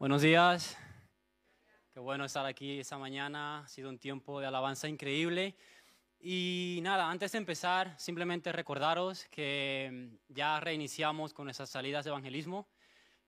Buenos 0.00 0.22
días. 0.22 0.78
Qué 1.92 2.00
bueno 2.00 2.24
estar 2.24 2.46
aquí 2.46 2.80
esta 2.80 2.96
mañana. 2.96 3.58
Ha 3.58 3.68
sido 3.68 3.90
un 3.90 3.98
tiempo 3.98 4.40
de 4.40 4.46
alabanza 4.46 4.88
increíble. 4.88 5.54
Y 6.18 6.78
nada, 6.80 7.10
antes 7.10 7.32
de 7.32 7.36
empezar, 7.36 7.94
simplemente 7.98 8.50
recordaros 8.50 9.26
que 9.26 10.08
ya 10.30 10.58
reiniciamos 10.58 11.34
con 11.34 11.44
nuestras 11.44 11.68
salidas 11.68 12.06
de 12.06 12.12
evangelismo. 12.12 12.66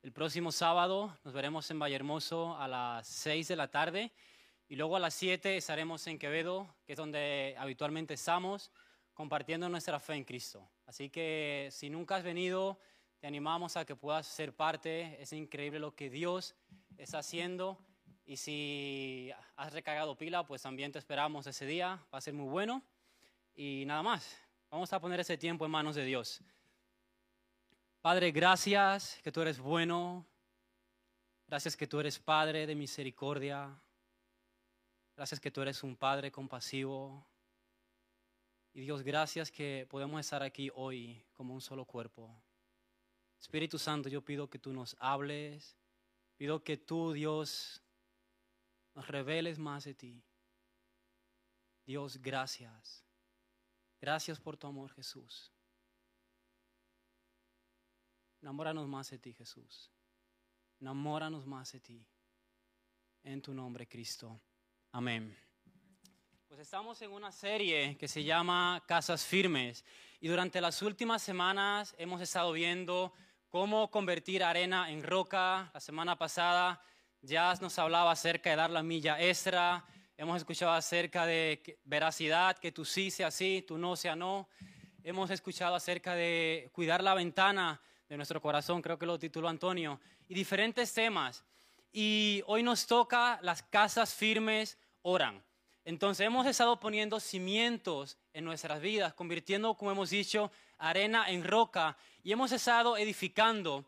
El 0.01 0.13
próximo 0.13 0.51
sábado 0.51 1.15
nos 1.25 1.35
veremos 1.35 1.71
en 1.71 1.79
Vallehermoso 1.79 2.57
a 2.57 2.67
las 2.67 3.07
6 3.07 3.49
de 3.49 3.57
la 3.57 3.69
tarde 3.69 4.11
y 4.67 4.77
luego 4.77 4.97
a 4.97 5.01
las 5.01 5.13
7 5.13 5.59
estaremos 5.59 6.07
en 6.07 6.19
Quevedo, 6.19 6.75
que 6.87 6.95
es 6.95 6.97
donde 6.97 7.55
habitualmente 7.59 8.15
estamos, 8.15 8.73
compartiendo 9.13 9.69
nuestra 9.69 10.01
fe 10.01 10.15
en 10.15 10.25
Cristo. 10.25 10.67
Así 10.87 11.11
que 11.11 11.69
si 11.71 11.91
nunca 11.91 12.17
has 12.17 12.23
venido, 12.23 12.79
te 13.23 13.29
animamos 13.29 13.77
a 13.77 13.85
que 13.85 13.95
puedas 13.95 14.27
ser 14.27 14.53
parte. 14.53 15.17
Es 15.23 15.33
increíble 15.33 15.79
lo 15.79 15.95
que 15.95 16.11
Dios 16.11 16.57
está 16.99 17.19
haciendo. 17.19 17.79
Y 18.27 18.37
si 18.37 19.31
has 19.55 19.73
recargado 19.73 20.19
pila, 20.19 20.45
pues 20.45 20.63
también 20.63 20.91
te 20.91 20.99
esperamos 20.99 21.47
ese 21.47 21.65
día. 21.65 22.05
Va 22.13 22.19
a 22.19 22.21
ser 22.21 22.35
muy 22.35 22.49
bueno. 22.49 22.83
Y 23.55 23.85
nada 23.87 24.03
más, 24.03 24.37
vamos 24.73 24.93
a 24.93 25.01
poner 25.01 25.21
ese 25.21 25.39
tiempo 25.39 25.65
en 25.65 25.71
manos 25.71 25.95
de 25.95 26.05
Dios. 26.05 26.43
Padre, 28.01 28.33
gracias 28.33 29.21
que 29.23 29.31
tú 29.31 29.41
eres 29.41 29.61
bueno. 29.61 30.27
Gracias 31.47 31.77
que 31.77 31.87
tú 31.87 32.01
eres 32.01 32.19
Padre 32.19 32.67
de 32.67 32.75
misericordia. 32.75 33.81
Gracias 35.15 35.39
que 35.39 35.53
tú 35.53 35.63
eres 35.63 35.85
un 35.85 35.95
Padre 35.95 36.33
compasivo. 36.33 37.25
Y 38.73 38.81
Dios, 38.81 39.05
gracias 39.05 39.53
que 39.53 39.87
podemos 39.89 40.19
estar 40.19 40.43
aquí 40.43 40.73
hoy 40.75 41.23
como 41.35 41.55
un 41.55 41.61
solo 41.61 41.85
cuerpo. 41.85 42.37
Espíritu 43.43 43.77
Santo, 43.77 44.09
yo 44.09 44.25
pido 44.25 44.49
que 44.49 44.61
tú 44.61 44.73
nos 44.73 44.97
hables, 45.01 45.77
pido 46.37 46.63
que 46.63 46.77
tú, 46.77 47.13
Dios, 47.13 47.83
nos 48.95 49.09
reveles 49.09 49.59
más 49.59 49.83
de 49.83 49.95
ti. 49.95 50.23
Dios, 51.85 52.23
gracias. 52.23 53.05
Gracias 54.01 54.39
por 54.39 54.57
tu 54.57 54.69
amor, 54.69 54.93
Jesús. 54.95 55.53
Enamóranos 58.41 58.87
más 58.87 59.11
de 59.11 59.19
ti, 59.19 59.33
Jesús. 59.33 59.91
Enamóranos 60.81 61.45
más 61.45 61.73
de 61.73 61.81
ti. 61.81 62.07
En 63.25 63.43
tu 63.43 63.53
nombre, 63.53 63.89
Cristo. 63.89 64.41
Amén. 64.93 65.37
Pues 66.47 66.61
estamos 66.61 67.03
en 67.03 67.11
una 67.11 67.33
serie 67.33 67.97
que 67.99 68.07
se 68.07 68.23
llama 68.23 68.85
Casas 68.87 69.27
Firmes 69.27 69.85
y 70.21 70.29
durante 70.29 70.61
las 70.61 70.81
últimas 70.81 71.23
semanas 71.23 71.93
hemos 71.99 72.21
estado 72.21 72.53
viendo 72.53 73.13
cómo 73.53 73.91
convertir 73.91 74.43
arena 74.43 74.91
en 74.91 75.03
roca. 75.03 75.71
La 75.75 75.81
semana 75.81 76.17
pasada 76.17 76.81
ya 77.21 77.53
nos 77.61 77.79
hablaba 77.79 78.11
acerca 78.11 78.49
de 78.49 78.57
dar 78.57 78.71
la 78.71 78.83
milla 78.83 79.21
extra. 79.21 79.85
Hemos 80.17 80.39
escuchado 80.39 80.73
acerca 80.73 81.27
de 81.27 81.79
veracidad, 81.85 82.57
que 82.57 82.73
tú 82.73 82.87
sí 82.87 83.11
sea 83.11 83.31
sí, 83.31 83.63
tú 83.69 83.77
no 83.77 83.95
sea 83.95 84.17
no. 84.17 84.49
Hemos 85.05 85.29
escuchado 85.29 85.75
acerca 85.75 86.15
de 86.15 86.71
cuidar 86.73 87.05
la 87.05 87.13
ventana 87.13 87.79
de 88.09 88.17
nuestro 88.17 88.41
corazón, 88.41 88.81
creo 88.81 88.99
que 88.99 89.05
lo 89.05 89.19
tituló 89.19 89.51
Antonio, 89.51 90.01
y 90.29 90.33
diferentes 90.33 90.95
temas. 90.95 91.45
Y 91.93 92.43
hoy 92.47 92.63
nos 92.63 92.87
toca 92.87 93.39
las 93.43 93.63
casas 93.63 94.15
firmes 94.15 94.79
oran. 95.03 95.45
Entonces 95.85 96.27
hemos 96.27 96.47
estado 96.47 96.81
poniendo 96.81 97.21
cimientos 97.21 98.17
en 98.33 98.45
nuestras 98.45 98.81
vidas, 98.81 99.13
convirtiendo, 99.13 99.75
como 99.75 99.91
hemos 99.91 100.09
dicho, 100.09 100.51
arena 100.79 101.31
en 101.31 101.45
roca 101.45 101.97
y 102.23 102.33
hemos 102.33 102.53
estado 102.53 102.97
edificando. 102.97 103.85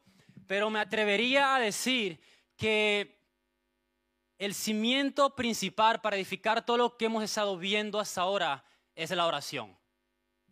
Pero 0.47 0.71
me 0.71 0.81
atrevería 0.81 1.55
a 1.55 1.61
decir 1.61 2.21
que 2.57 3.19
el 4.39 4.55
cimiento 4.55 5.35
principal 5.35 6.01
para 6.01 6.17
edificar 6.17 6.65
todo 6.65 6.77
lo 6.77 6.97
que 6.97 7.07
hemos 7.07 7.23
estado 7.25 7.57
viendo 7.57 8.01
hasta 8.01 8.21
ahora 8.21 8.65
es 8.95 9.11
la 9.11 9.27
oración. 9.27 9.77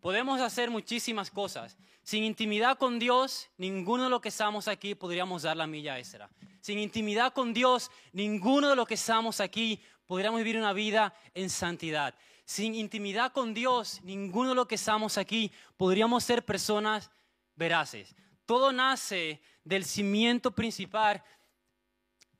Podemos 0.01 0.41
hacer 0.41 0.71
muchísimas 0.71 1.31
cosas. 1.31 1.77
Sin 2.03 2.25
intimidad 2.25 2.77
con 2.77 2.99
Dios, 2.99 3.49
ninguno 3.57 4.05
de 4.05 4.11
los 4.11 4.21
que 4.21 4.31
estamos 4.31 4.67
aquí 4.67 4.95
podríamos 4.95 5.43
dar 5.43 5.57
la 5.57 5.67
milla 5.67 5.99
extra. 5.99 6.29
Sin 6.61 6.79
intimidad 6.79 7.33
con 7.33 7.53
Dios, 7.55 7.91
ninguno 8.13 8.71
de 8.71 8.77
los 8.77 8.89
que 8.89 8.95
estamos 8.95 9.41
aquí 9.41 9.81
podríamos 10.07 10.39
vivir 10.39 10.59
una 10.59 10.73
vida 10.73 11.15
en 11.35 11.49
santidad. 11.49 12.15
Sin 12.53 12.75
intimidad 12.75 13.33
con 13.33 13.55
Dios, 13.55 14.03
ninguno 14.03 14.51
de 14.51 14.55
los 14.55 14.67
que 14.67 14.75
estamos 14.75 15.17
aquí 15.17 15.51
podríamos 15.79 16.23
ser 16.23 16.45
personas 16.45 17.11
veraces. 17.57 18.15
Todo 18.45 18.73
nace 18.73 19.41
del 19.65 19.87
cimiento 19.87 20.51
principal 20.51 21.25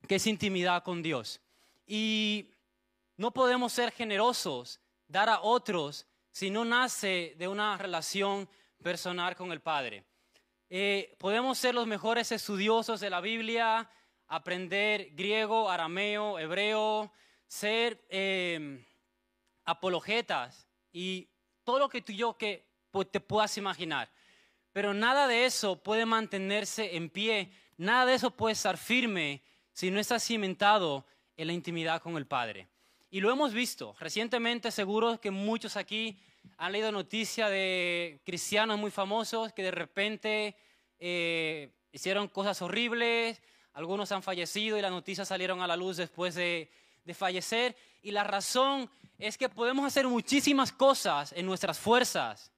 que 0.07 0.13
es 0.17 0.27
intimidad 0.27 0.83
con 0.83 1.01
Dios. 1.01 1.41
Y 1.87 2.51
no 3.17 3.31
podemos 3.31 3.73
ser 3.73 3.91
generosos, 3.91 4.79
dar 5.07 5.29
a 5.29 5.41
otros, 5.41 6.05
si 6.31 6.51
no 6.51 6.63
nace 6.63 7.33
de 7.39 7.47
una 7.47 7.75
relación 7.79 8.47
personal 8.83 9.35
con 9.35 9.51
el 9.51 9.61
Padre. 9.61 10.05
Eh, 10.69 11.15
podemos 11.17 11.57
ser 11.57 11.73
los 11.73 11.87
mejores 11.87 12.31
estudiosos 12.31 12.99
de 12.99 13.09
la 13.09 13.19
Biblia, 13.19 13.89
aprender 14.27 15.09
griego, 15.15 15.71
arameo, 15.71 16.37
hebreo, 16.37 17.11
ser 17.47 18.05
eh, 18.09 18.85
apologetas 19.65 20.67
y 20.91 21.27
todo 21.63 21.79
lo 21.79 21.89
que 21.89 22.01
tú 22.01 22.11
y 22.11 22.17
yo 22.17 22.37
que 22.37 22.65
te 23.11 23.19
puedas 23.19 23.57
imaginar. 23.57 24.09
Pero 24.71 24.93
nada 24.93 25.27
de 25.27 25.45
eso 25.45 25.81
puede 25.81 26.05
mantenerse 26.05 26.95
en 26.95 27.09
pie, 27.09 27.51
nada 27.77 28.05
de 28.05 28.15
eso 28.15 28.31
puede 28.31 28.53
estar 28.53 28.77
firme 28.77 29.41
si 29.71 29.91
no 29.91 29.99
está 29.99 30.19
cimentado 30.19 31.05
en 31.37 31.47
la 31.47 31.53
intimidad 31.53 32.01
con 32.01 32.17
el 32.17 32.25
Padre. 32.25 32.67
Y 33.09 33.21
lo 33.21 33.31
hemos 33.31 33.53
visto 33.53 33.95
recientemente, 33.99 34.71
seguro 34.71 35.19
que 35.19 35.31
muchos 35.31 35.77
aquí 35.77 36.17
han 36.57 36.71
leído 36.71 36.91
noticia 36.91 37.49
de 37.49 38.19
cristianos 38.25 38.79
muy 38.79 38.91
famosos 38.91 39.53
que 39.53 39.63
de 39.63 39.71
repente 39.71 40.55
eh, 40.99 41.69
hicieron 41.91 42.27
cosas 42.27 42.61
horribles, 42.61 43.41
algunos 43.73 44.11
han 44.11 44.23
fallecido 44.23 44.77
y 44.77 44.81
las 44.81 44.91
noticias 44.91 45.27
salieron 45.27 45.61
a 45.61 45.67
la 45.67 45.75
luz 45.75 45.97
después 45.97 46.35
de 46.35 46.71
de 47.05 47.13
fallecer. 47.13 47.75
Y 48.01 48.11
la 48.11 48.23
razón 48.23 48.89
es 49.17 49.37
que 49.37 49.49
podemos 49.49 49.85
hacer 49.85 50.07
muchísimas 50.07 50.71
cosas 50.71 51.33
en 51.33 51.45
nuestras 51.45 51.79
fuerzas. 51.79 52.51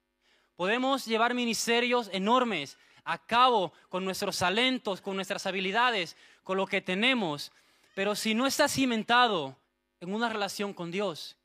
Podemos 0.55 1.05
llevar 1.05 1.33
ministerios 1.33 2.09
enormes 2.11 2.77
a 3.03 3.17
cabo 3.17 3.71
con 3.89 4.03
nuestros 4.03 4.39
talentos, 4.39 5.01
con 5.01 5.15
nuestras 5.15 5.45
habilidades, 5.45 6.15
con 6.43 6.57
lo 6.57 6.65
que 6.65 6.81
tenemos. 6.81 7.51
Pero 7.93 8.15
si 8.15 8.33
no 8.33 8.47
está 8.47 8.67
cimentado 8.67 9.55
en 9.99 10.13
una 10.13 10.29
relación 10.29 10.73
con 10.73 10.91
Dios, 10.91 11.37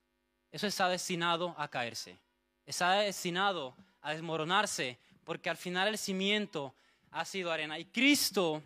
eso 0.53 0.66
está 0.66 0.89
destinado 0.89 1.55
a 1.59 1.69
caerse. 1.69 2.19
Está 2.66 2.93
destinado 2.93 3.77
a 4.00 4.12
desmoronarse, 4.12 4.99
porque 5.25 5.50
al 5.50 5.56
final 5.56 5.89
el 5.89 5.99
cimiento 5.99 6.75
ha 7.10 7.25
sido 7.25 7.53
arena. 7.53 7.78
Y 7.78 7.84
Cristo 7.87 8.62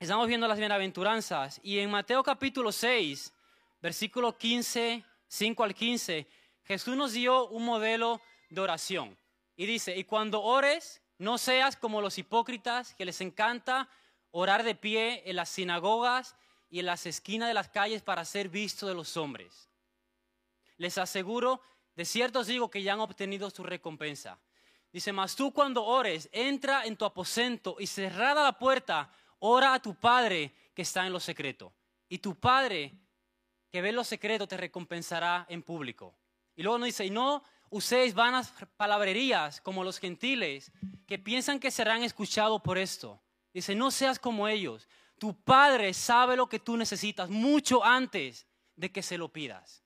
Estamos 0.00 0.28
viendo 0.28 0.48
las 0.48 0.58
bienaventuranzas 0.58 1.60
y 1.62 1.78
en 1.78 1.90
Mateo 1.90 2.22
capítulo 2.22 2.72
6, 2.72 3.34
versículo 3.82 4.34
15, 4.34 5.04
5 5.28 5.62
al 5.62 5.74
15, 5.74 6.26
Jesús 6.64 6.96
nos 6.96 7.12
dio 7.12 7.48
un 7.48 7.66
modelo 7.66 8.22
de 8.48 8.62
oración. 8.62 9.18
Y 9.56 9.66
dice, 9.66 9.94
y 9.94 10.04
cuando 10.04 10.40
ores, 10.40 11.02
no 11.18 11.36
seas 11.36 11.76
como 11.76 12.00
los 12.00 12.16
hipócritas 12.16 12.94
que 12.94 13.04
les 13.04 13.20
encanta 13.20 13.90
orar 14.30 14.62
de 14.62 14.74
pie 14.74 15.22
en 15.26 15.36
las 15.36 15.50
sinagogas 15.50 16.34
y 16.70 16.78
en 16.78 16.86
las 16.86 17.04
esquinas 17.04 17.48
de 17.48 17.54
las 17.54 17.68
calles 17.68 18.00
para 18.00 18.24
ser 18.24 18.48
visto 18.48 18.86
de 18.86 18.94
los 18.94 19.18
hombres. 19.18 19.68
Les 20.78 20.96
aseguro, 20.96 21.60
de 21.94 22.06
cierto 22.06 22.38
os 22.38 22.46
digo 22.46 22.70
que 22.70 22.82
ya 22.82 22.94
han 22.94 23.00
obtenido 23.00 23.50
su 23.50 23.64
recompensa. 23.64 24.38
Dice, 24.94 25.12
mas 25.12 25.36
tú 25.36 25.52
cuando 25.52 25.84
ores, 25.84 26.30
entra 26.32 26.86
en 26.86 26.96
tu 26.96 27.04
aposento 27.04 27.76
y 27.78 27.86
cerrada 27.86 28.42
la 28.42 28.58
puerta, 28.58 29.12
ora 29.40 29.74
a 29.74 29.82
tu 29.82 29.94
Padre 29.94 30.52
que 30.74 30.82
está 30.82 31.06
en 31.06 31.12
lo 31.12 31.20
secreto. 31.20 31.72
Y 32.08 32.18
tu 32.18 32.34
Padre 32.34 32.92
que 33.70 33.82
ve 33.82 33.92
lo 33.92 34.04
secreto 34.04 34.46
te 34.46 34.56
recompensará 34.56 35.46
en 35.48 35.62
público. 35.62 36.14
Y 36.56 36.62
luego 36.62 36.78
nos 36.78 36.86
dice, 36.86 37.04
y 37.04 37.10
no 37.10 37.42
uséis 37.70 38.14
vanas 38.14 38.52
palabrerías 38.76 39.60
como 39.60 39.84
los 39.84 39.98
gentiles 39.98 40.72
que 41.06 41.18
piensan 41.18 41.60
que 41.60 41.70
serán 41.70 42.02
escuchados 42.02 42.60
por 42.62 42.78
esto. 42.78 43.20
Dice, 43.52 43.74
no 43.74 43.90
seas 43.90 44.18
como 44.18 44.48
ellos. 44.48 44.88
Tu 45.18 45.34
Padre 45.34 45.94
sabe 45.94 46.36
lo 46.36 46.48
que 46.48 46.58
tú 46.58 46.76
necesitas 46.76 47.30
mucho 47.30 47.84
antes 47.84 48.46
de 48.76 48.90
que 48.90 49.02
se 49.02 49.18
lo 49.18 49.28
pidas. 49.28 49.84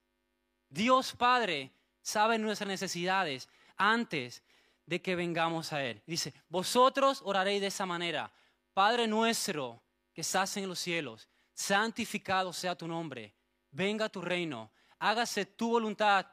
Dios 0.68 1.14
Padre 1.16 1.72
sabe 2.02 2.38
nuestras 2.38 2.68
necesidades 2.68 3.48
antes 3.76 4.42
de 4.86 5.00
que 5.00 5.16
vengamos 5.16 5.72
a 5.72 5.84
Él. 5.84 6.02
Dice, 6.06 6.34
vosotros 6.48 7.22
oraréis 7.24 7.60
de 7.60 7.68
esa 7.68 7.86
manera. 7.86 8.32
Padre 8.74 9.06
nuestro 9.06 9.82
que 10.12 10.20
estás 10.20 10.56
en 10.56 10.68
los 10.68 10.80
cielos, 10.80 11.28
santificado 11.54 12.52
sea 12.52 12.76
tu 12.76 12.88
nombre, 12.88 13.34
venga 13.70 14.08
tu 14.08 14.20
reino, 14.20 14.72
hágase 14.98 15.46
tu 15.46 15.70
voluntad, 15.70 16.26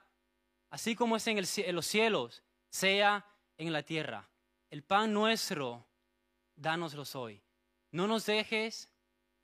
así 0.72 0.96
como 0.96 1.16
es 1.16 1.28
en, 1.28 1.38
en 1.38 1.76
los 1.76 1.86
cielos, 1.86 2.44
sea 2.70 3.26
en 3.58 3.72
la 3.72 3.84
tierra. 3.84 4.28
El 4.72 4.84
pan 4.84 5.14
nuestro, 5.14 5.88
dánoslo 6.56 7.04
hoy. 7.14 7.44
No 7.92 8.08
nos 8.08 8.26
dejes 8.26 8.92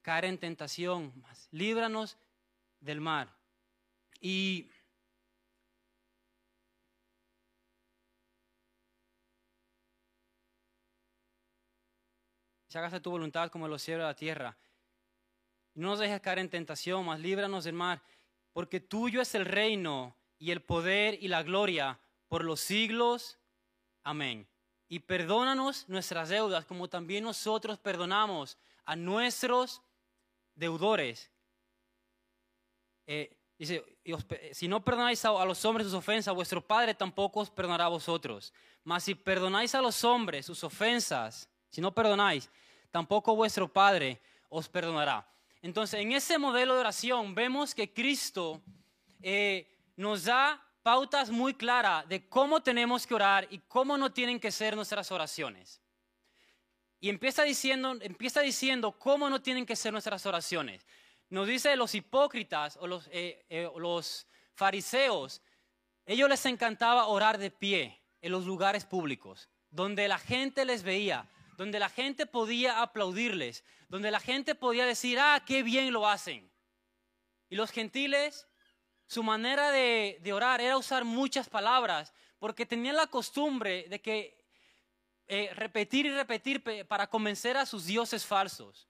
caer 0.01 0.25
en 0.25 0.39
tentación, 0.39 1.13
líbranos 1.51 2.17
del 2.79 3.01
mal. 3.01 3.31
Y 4.19 4.71
se 12.67 12.77
hágase 12.77 12.99
tu 12.99 13.11
voluntad 13.11 13.49
como 13.49 13.67
los 13.67 13.81
cielos 13.81 14.03
de 14.03 14.07
la 14.07 14.15
tierra. 14.15 14.57
No 15.73 15.89
nos 15.89 15.99
dejes 15.99 16.21
caer 16.21 16.39
en 16.39 16.49
tentación, 16.49 17.05
mas 17.05 17.19
líbranos 17.19 17.63
del 17.63 17.75
mal, 17.75 18.01
porque 18.51 18.79
tuyo 18.79 19.21
es 19.21 19.35
el 19.35 19.45
reino 19.45 20.17
y 20.39 20.51
el 20.51 20.61
poder 20.61 21.17
y 21.21 21.27
la 21.27 21.43
gloria 21.43 21.99
por 22.27 22.43
los 22.43 22.59
siglos. 22.59 23.37
Amén. 24.03 24.47
Y 24.87 24.99
perdónanos 24.99 25.87
nuestras 25.87 26.29
deudas, 26.29 26.65
como 26.65 26.89
también 26.89 27.23
nosotros 27.23 27.77
perdonamos 27.77 28.57
a 28.85 28.95
nuestros 28.95 29.81
deudores. 30.55 31.29
Eh, 33.05 33.37
dice, 33.57 33.83
si 34.53 34.67
no 34.67 34.83
perdonáis 34.83 35.23
a, 35.25 35.45
los 35.45 35.63
hombres 35.65 35.87
sus 35.87 35.93
ofensas, 35.93 36.33
vuestro 36.33 36.65
Padre 36.65 36.93
tampoco 36.93 37.41
os 37.41 37.49
perdonará 37.49 37.85
a 37.85 37.89
vosotros. 37.89 38.53
Mas 38.83 39.03
si 39.03 39.15
perdonáis 39.15 39.75
a 39.75 39.81
los 39.81 40.03
hombres 40.03 40.45
sus 40.45 40.63
ofensas, 40.63 41.49
si 41.69 41.81
no 41.81 41.93
perdonáis, 41.93 42.49
tampoco 42.91 43.35
vuestro 43.35 43.71
Padre 43.71 44.21
os 44.49 44.67
perdonará. 44.69 45.27
Entonces, 45.61 45.99
en 45.99 46.11
ese 46.11 46.37
modelo 46.37 46.75
de 46.75 46.79
oración 46.81 47.35
vemos 47.35 47.73
que 47.73 47.93
Cristo 47.93 48.61
eh, 49.21 49.67
nos 49.95 50.25
da 50.25 50.63
pautas 50.83 51.29
muy 51.29 51.53
claras 51.53 52.07
de 52.07 52.29
cómo 52.29 52.61
tenemos 52.61 53.05
que 53.05 53.13
orar 53.13 53.47
y 53.49 53.59
cómo 53.59 53.97
no 53.97 54.13
tienen 54.13 54.39
que 54.39 54.51
ser 54.51 54.75
nuestras 54.75 55.11
oraciones. 55.11 55.81
Y 56.99 57.09
empieza 57.09 57.43
diciendo, 57.43 57.97
empieza 58.01 58.41
diciendo 58.41 58.93
cómo 58.93 59.29
no 59.29 59.41
tienen 59.41 59.65
que 59.65 59.75
ser 59.75 59.91
nuestras 59.91 60.25
oraciones. 60.25 60.85
Nos 61.29 61.47
dice 61.47 61.75
los 61.75 61.93
hipócritas 61.93 62.77
o 62.77 62.87
los, 62.87 63.07
eh, 63.11 63.45
eh, 63.49 63.69
los 63.77 64.27
fariseos, 64.53 65.41
ellos 66.05 66.29
les 66.29 66.45
encantaba 66.45 67.07
orar 67.07 67.37
de 67.37 67.51
pie 67.51 68.01
en 68.21 68.31
los 68.31 68.45
lugares 68.45 68.85
públicos, 68.85 69.49
donde 69.69 70.07
la 70.07 70.17
gente 70.17 70.63
les 70.63 70.83
veía, 70.83 71.29
donde 71.57 71.79
la 71.79 71.89
gente 71.89 72.27
podía 72.27 72.81
aplaudirles, 72.81 73.63
donde 73.89 74.11
la 74.11 74.19
gente 74.19 74.53
podía 74.53 74.85
decir, 74.85 75.19
ah, 75.19 75.43
qué 75.45 75.63
bien 75.63 75.91
lo 75.91 76.07
hacen. 76.07 76.49
Y 77.49 77.55
los 77.55 77.71
gentiles, 77.71 78.47
su 79.07 79.23
manera 79.23 79.71
de, 79.71 80.21
orar 80.33 80.61
era 80.61 80.77
usar 80.77 81.03
muchas 81.03 81.49
palabras, 81.49 82.13
porque 82.37 82.67
tenían 82.67 82.95
la 82.95 83.07
costumbre 83.07 83.87
de 83.89 83.99
que 83.99 84.45
eh, 85.27 85.49
repetir 85.55 86.05
y 86.05 86.11
repetir 86.11 86.63
para 86.87 87.07
convencer 87.07 87.57
a 87.57 87.65
sus 87.65 87.87
dioses 87.87 88.23
falsos. 88.23 88.87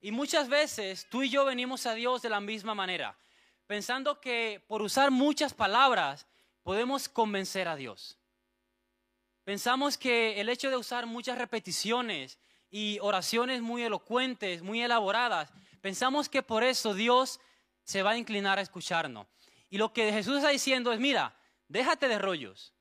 Y 0.00 0.12
muchas 0.12 0.48
veces 0.48 1.08
tú 1.10 1.22
y 1.24 1.30
yo 1.30 1.44
venimos 1.44 1.84
a 1.84 1.94
Dios 1.94 2.22
de 2.22 2.28
la 2.28 2.40
misma 2.40 2.76
manera, 2.76 3.18
pensando 3.66 4.20
que 4.20 4.62
por 4.68 4.82
usar 4.82 5.10
muchas 5.10 5.52
palabras 5.52 6.28
podemos 6.62 7.08
convencer 7.08 7.66
a 7.66 7.74
Dios. 7.74 8.18
Pensamos 9.44 9.98
que 9.98 10.40
el 10.40 10.48
hecho 10.48 10.70
de 10.70 10.76
usar 10.76 11.06
muchas 11.06 11.38
repeticiones 11.38 12.38
y 12.70 12.98
oraciones 13.00 13.60
muy 13.60 13.82
elocuentes, 13.82 14.62
muy 14.62 14.82
elaboradas, 14.82 15.52
pensamos 15.80 16.28
que 16.28 16.42
por 16.42 16.64
eso 16.64 16.94
Dios 16.94 17.40
se 17.84 18.02
va 18.02 18.12
a 18.12 18.18
inclinar 18.18 18.58
a 18.58 18.62
escucharnos. 18.62 19.26
Y 19.68 19.78
lo 19.78 19.92
que 19.92 20.12
Jesús 20.12 20.38
está 20.38 20.48
diciendo 20.48 20.92
es, 20.92 20.98
mira, 20.98 21.36
déjate 21.68 22.08
de 22.08 22.18
rollos. 22.18 22.72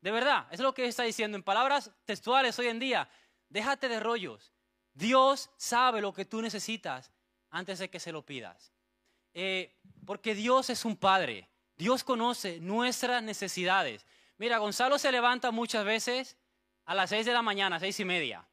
De 0.00 0.10
verdad, 0.10 0.46
es 0.50 0.60
lo 0.60 0.74
que 0.74 0.84
está 0.84 1.04
diciendo 1.04 1.36
en 1.36 1.42
palabras 1.42 1.90
textuales 2.04 2.58
hoy 2.58 2.66
en 2.66 2.78
día. 2.78 3.08
Déjate 3.48 3.88
de 3.88 4.00
rollos. 4.00 4.52
Dios 4.92 5.50
sabe 5.56 6.00
lo 6.00 6.12
que 6.12 6.24
tú 6.24 6.42
necesitas 6.42 7.10
antes 7.50 7.78
de 7.78 7.88
que 7.88 8.00
se 8.00 8.12
lo 8.12 8.26
pidas. 8.26 8.72
Eh, 9.32 9.78
porque 10.04 10.34
Dios 10.34 10.68
es 10.70 10.84
un 10.84 10.96
Padre. 10.96 11.48
Dios 11.76 12.04
conoce 12.04 12.60
nuestras 12.60 13.22
necesidades. 13.22 14.04
Mira, 14.38 14.58
Gonzalo 14.58 14.98
se 14.98 15.12
levanta 15.12 15.50
muchas 15.50 15.84
veces 15.84 16.36
a 16.84 16.94
las 16.94 17.10
seis 17.10 17.26
de 17.26 17.32
la 17.32 17.42
mañana, 17.42 17.78
seis 17.78 17.98
y 18.00 18.04
media. 18.04 18.46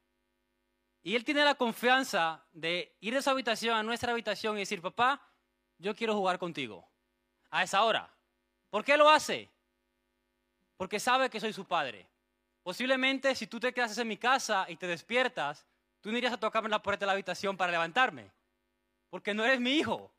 Y 1.02 1.16
él 1.16 1.24
tiene 1.24 1.44
la 1.44 1.54
confianza 1.54 2.44
de 2.52 2.96
ir 3.00 3.14
de 3.14 3.22
su 3.22 3.30
habitación 3.30 3.76
a 3.76 3.82
nuestra 3.82 4.12
habitación 4.12 4.56
y 4.56 4.60
decir, 4.60 4.82
papá, 4.82 5.20
yo 5.78 5.96
quiero 5.96 6.14
jugar 6.14 6.38
contigo 6.38 6.86
a 7.50 7.62
esa 7.62 7.82
hora. 7.82 8.12
¿Por 8.68 8.84
qué 8.84 8.96
lo 8.96 9.08
hace? 9.08 9.48
Porque 10.76 11.00
sabe 11.00 11.30
que 11.30 11.40
soy 11.40 11.52
su 11.52 11.64
padre. 11.64 12.06
Posiblemente 12.62 13.34
si 13.34 13.46
tú 13.46 13.58
te 13.58 13.72
quedas 13.72 13.96
en 13.98 14.08
mi 14.08 14.18
casa 14.18 14.66
y 14.68 14.76
te 14.76 14.86
despiertas, 14.86 15.66
tú 16.00 16.12
no 16.12 16.18
irías 16.18 16.34
a 16.34 16.40
tocarme 16.40 16.68
la 16.68 16.82
puerta 16.82 17.00
de 17.00 17.06
la 17.06 17.12
habitación 17.12 17.56
para 17.56 17.72
levantarme, 17.72 18.30
porque 19.08 19.34
no 19.34 19.44
eres 19.44 19.60
mi 19.60 19.72
hijo. 19.72 20.12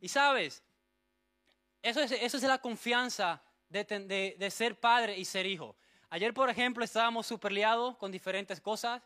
Y 0.00 0.08
sabes, 0.08 0.62
eso 1.82 2.00
es, 2.00 2.12
eso 2.12 2.36
es 2.38 2.42
la 2.42 2.58
confianza 2.58 3.42
de, 3.68 4.48
ser 4.50 4.78
padre 4.78 5.16
y 5.16 5.24
ser 5.24 5.46
hijo. 5.46 5.76
Ayer, 6.10 6.32
por 6.32 6.48
ejemplo, 6.48 6.84
estábamos 6.84 7.26
súper 7.26 7.52
liados 7.52 7.96
con 7.96 8.12
diferentes 8.12 8.60
cosas 8.60 9.02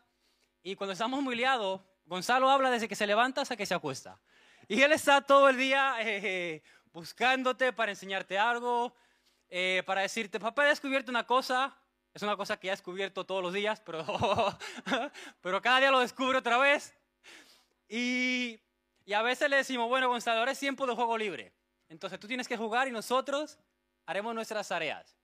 y 0.63 0.75
cuando 0.75 0.93
estamos 0.93 1.21
muy 1.21 1.35
liados, 1.35 1.81
Gonzalo 2.05 2.49
habla 2.49 2.69
desde 2.69 2.87
que 2.87 2.95
se 2.95 3.07
levanta 3.07 3.41
hasta 3.41 3.55
que 3.55 3.65
se 3.65 3.73
acuesta. 3.73 4.19
Y 4.67 4.81
él 4.81 4.91
está 4.91 5.21
todo 5.21 5.49
el 5.49 5.57
día 5.57 5.95
eh, 6.01 6.61
buscándote 6.93 7.73
para 7.73 7.91
enseñarte 7.91 8.37
algo, 8.37 8.95
eh, 9.49 9.83
para 9.85 10.01
decirte, 10.01 10.39
papá, 10.39 10.65
he 10.65 10.69
descubierto 10.69 11.11
una 11.11 11.25
cosa. 11.25 11.77
Es 12.13 12.21
una 12.23 12.35
cosa 12.35 12.57
que 12.57 12.67
ya 12.67 12.73
he 12.73 12.75
descubierto 12.75 13.25
todos 13.25 13.41
los 13.41 13.53
días, 13.53 13.81
pero, 13.81 14.05
pero 15.41 15.61
cada 15.61 15.79
día 15.79 15.91
lo 15.91 15.99
descubro 16.01 16.39
otra 16.39 16.57
vez. 16.57 16.93
Y, 17.87 18.59
y 19.05 19.13
a 19.13 19.21
veces 19.21 19.49
le 19.49 19.57
decimos, 19.57 19.87
bueno, 19.87 20.09
Gonzalo, 20.09 20.39
ahora 20.39 20.51
es 20.51 20.59
tiempo 20.59 20.85
de 20.85 20.93
juego 20.93 21.17
libre. 21.17 21.53
Entonces 21.87 22.19
tú 22.19 22.27
tienes 22.27 22.47
que 22.47 22.57
jugar 22.57 22.87
y 22.87 22.91
nosotros 22.91 23.57
haremos 24.11 24.35
nuestras 24.35 24.67
tareas. 24.67 25.17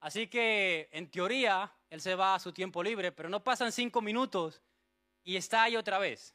Así 0.00 0.26
que 0.26 0.88
en 0.92 1.10
teoría 1.10 1.72
él 1.88 2.00
se 2.00 2.14
va 2.14 2.34
a 2.34 2.38
su 2.38 2.52
tiempo 2.52 2.82
libre, 2.82 3.12
pero 3.12 3.28
no 3.28 3.42
pasan 3.42 3.72
cinco 3.72 4.02
minutos 4.02 4.62
y 5.24 5.36
está 5.36 5.64
ahí 5.64 5.76
otra 5.76 5.98
vez. 5.98 6.34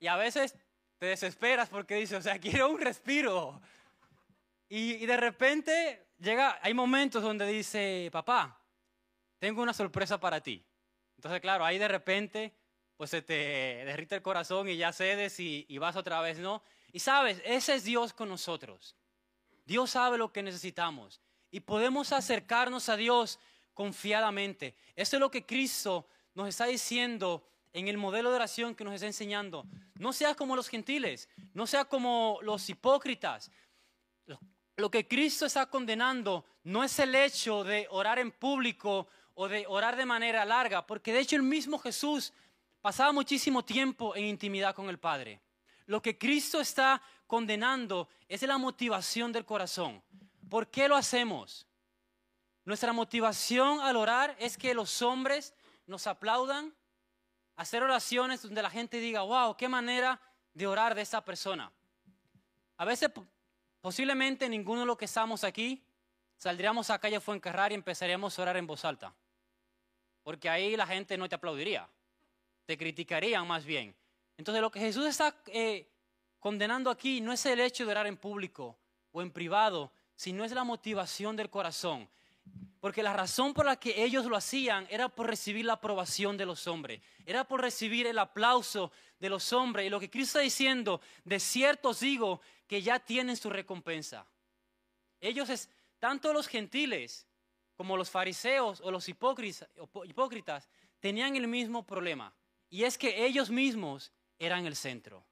Y 0.00 0.06
a 0.06 0.16
veces 0.16 0.56
te 0.98 1.06
desesperas 1.06 1.68
porque 1.68 1.94
dices, 1.94 2.18
o 2.18 2.22
sea, 2.22 2.38
quiero 2.40 2.68
un 2.68 2.80
respiro. 2.80 3.60
Y, 4.68 5.06
de 5.06 5.16
repente 5.16 6.08
llega, 6.18 6.58
hay 6.62 6.74
momentos 6.74 7.22
donde 7.22 7.46
dice, 7.46 8.08
papá, 8.10 8.60
tengo 9.38 9.62
una 9.62 9.72
sorpresa 9.72 10.18
para 10.18 10.40
ti. 10.40 10.64
Entonces, 11.16 11.40
claro, 11.40 11.64
ahí 11.64 11.78
de 11.78 11.88
repente, 11.88 12.52
pues 12.96 13.10
se 13.10 13.22
te 13.22 13.34
derrite 13.84 14.16
el 14.16 14.22
corazón 14.22 14.68
y 14.68 14.76
ya 14.76 14.92
cedes 14.92 15.38
y 15.38 15.78
vas 15.78 15.96
otra 15.96 16.20
vez, 16.20 16.38
¿no? 16.38 16.62
Y 16.92 17.00
sabes, 17.00 17.40
ese 17.44 17.74
es 17.74 17.84
Dios 17.84 18.12
con 18.12 18.28
nosotros. 18.28 18.96
Dios 19.64 19.90
sabe 19.90 20.18
lo 20.18 20.32
que 20.32 20.42
necesitamos 20.42 21.20
y 21.50 21.60
podemos 21.60 22.12
acercarnos 22.12 22.88
a 22.88 22.96
Dios 22.96 23.38
confiadamente. 23.74 24.74
Eso 24.96 25.16
es 25.16 25.20
lo 25.20 25.30
que 25.30 25.46
Cristo 25.46 26.06
nos 26.34 26.48
está 26.48 26.66
diciendo 26.66 27.46
en 27.72 27.88
el 27.88 27.96
modelo 27.96 28.30
de 28.30 28.36
oración 28.36 28.74
que 28.74 28.84
nos 28.84 28.94
está 28.94 29.06
enseñando. 29.06 29.66
No 29.96 30.12
seas 30.12 30.36
como 30.36 30.56
los 30.56 30.68
gentiles, 30.68 31.28
no 31.52 31.66
seas 31.66 31.86
como 31.86 32.38
los 32.42 32.68
hipócritas. 32.68 33.50
Lo 34.76 34.90
que 34.90 35.06
Cristo 35.06 35.46
está 35.46 35.66
condenando 35.66 36.44
no 36.64 36.82
es 36.82 36.98
el 36.98 37.14
hecho 37.14 37.62
de 37.62 37.86
orar 37.90 38.18
en 38.18 38.32
público 38.32 39.08
o 39.34 39.48
de 39.48 39.66
orar 39.68 39.96
de 39.96 40.06
manera 40.06 40.44
larga, 40.44 40.86
porque 40.86 41.12
de 41.12 41.20
hecho 41.20 41.36
el 41.36 41.42
mismo 41.42 41.78
Jesús 41.78 42.32
pasaba 42.80 43.12
muchísimo 43.12 43.64
tiempo 43.64 44.16
en 44.16 44.24
intimidad 44.24 44.74
con 44.74 44.88
el 44.88 44.98
Padre. 44.98 45.40
Lo 45.86 46.00
que 46.02 46.18
Cristo 46.18 46.60
está 46.60 47.00
condenando 47.26 48.08
es 48.28 48.42
la 48.42 48.58
motivación 48.58 49.32
del 49.32 49.44
corazón. 49.44 50.02
¿Por 50.48 50.68
qué 50.68 50.88
lo 50.88 50.96
hacemos? 50.96 51.66
Nuestra 52.64 52.92
motivación 52.92 53.80
al 53.80 53.96
orar 53.96 54.36
es 54.38 54.56
que 54.56 54.74
los 54.74 55.02
hombres 55.02 55.54
nos 55.86 56.06
aplaudan, 56.06 56.74
hacer 57.56 57.82
oraciones 57.82 58.42
donde 58.42 58.62
la 58.62 58.70
gente 58.70 58.98
diga, 58.98 59.22
wow, 59.22 59.56
qué 59.56 59.68
manera 59.68 60.20
de 60.54 60.66
orar 60.66 60.94
de 60.94 61.02
esa 61.02 61.24
persona. 61.24 61.70
A 62.76 62.84
veces, 62.84 63.10
posiblemente 63.80 64.48
ninguno 64.48 64.80
de 64.80 64.86
los 64.86 64.96
que 64.96 65.04
estamos 65.04 65.44
aquí 65.44 65.84
saldríamos 66.36 66.90
a 66.90 66.98
calle 66.98 67.20
Fuencarrar 67.20 67.72
y 67.72 67.74
empezaríamos 67.74 68.38
a 68.38 68.42
orar 68.42 68.56
en 68.56 68.66
voz 68.66 68.84
alta. 68.84 69.14
Porque 70.22 70.48
ahí 70.48 70.76
la 70.76 70.86
gente 70.86 71.18
no 71.18 71.28
te 71.28 71.34
aplaudiría, 71.34 71.88
te 72.64 72.78
criticarían 72.78 73.46
más 73.46 73.64
bien. 73.64 73.94
Entonces 74.36 74.62
lo 74.62 74.70
que 74.70 74.80
Jesús 74.80 75.06
está 75.06 75.36
eh, 75.46 75.88
condenando 76.44 76.90
aquí 76.90 77.22
no 77.22 77.32
es 77.32 77.46
el 77.46 77.58
hecho 77.58 77.86
de 77.86 77.92
orar 77.92 78.06
en 78.06 78.18
público 78.18 78.76
o 79.12 79.22
en 79.22 79.30
privado, 79.30 79.90
sino 80.14 80.44
es 80.44 80.52
la 80.52 80.62
motivación 80.62 81.36
del 81.36 81.48
corazón. 81.48 82.06
Porque 82.80 83.02
la 83.02 83.14
razón 83.14 83.54
por 83.54 83.64
la 83.64 83.76
que 83.76 84.04
ellos 84.04 84.26
lo 84.26 84.36
hacían 84.36 84.86
era 84.90 85.08
por 85.08 85.26
recibir 85.26 85.64
la 85.64 85.72
aprobación 85.72 86.36
de 86.36 86.44
los 86.44 86.66
hombres, 86.66 87.00
era 87.24 87.44
por 87.44 87.62
recibir 87.62 88.06
el 88.06 88.18
aplauso 88.18 88.92
de 89.18 89.30
los 89.30 89.54
hombres. 89.54 89.86
Y 89.86 89.88
lo 89.88 89.98
que 89.98 90.10
Cristo 90.10 90.38
está 90.38 90.40
diciendo, 90.40 91.00
de 91.24 91.40
cierto 91.40 91.88
os 91.88 92.00
digo 92.00 92.42
que 92.66 92.82
ya 92.82 92.98
tienen 92.98 93.38
su 93.38 93.48
recompensa. 93.48 94.26
Ellos, 95.22 95.48
es, 95.48 95.70
tanto 95.98 96.30
los 96.34 96.46
gentiles 96.46 97.26
como 97.74 97.96
los 97.96 98.10
fariseos 98.10 98.82
o 98.82 98.90
los 98.90 99.08
hipócritas, 99.08 100.68
tenían 101.00 101.36
el 101.36 101.48
mismo 101.48 101.86
problema. 101.86 102.34
Y 102.68 102.84
es 102.84 102.98
que 102.98 103.24
ellos 103.24 103.48
mismos 103.48 104.12
eran 104.38 104.66
el 104.66 104.76
centro. 104.76 105.24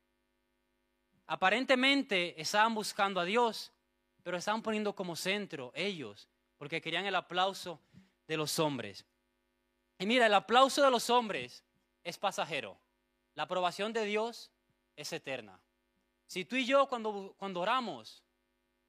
Aparentemente 1.26 2.40
estaban 2.40 2.74
buscando 2.74 3.20
a 3.20 3.24
Dios, 3.24 3.72
pero 4.22 4.36
estaban 4.36 4.62
poniendo 4.62 4.94
como 4.94 5.16
centro 5.16 5.72
ellos, 5.74 6.28
porque 6.58 6.80
querían 6.80 7.06
el 7.06 7.14
aplauso 7.14 7.80
de 8.26 8.36
los 8.36 8.58
hombres. 8.58 9.04
Y 9.98 10.06
mira, 10.06 10.26
el 10.26 10.34
aplauso 10.34 10.82
de 10.82 10.90
los 10.90 11.10
hombres 11.10 11.64
es 12.04 12.18
pasajero. 12.18 12.78
La 13.34 13.44
aprobación 13.44 13.92
de 13.92 14.04
Dios 14.04 14.50
es 14.96 15.12
eterna. 15.12 15.60
Si 16.26 16.44
tú 16.44 16.56
y 16.56 16.66
yo 16.66 16.88
cuando, 16.88 17.34
cuando 17.36 17.60
oramos, 17.60 18.22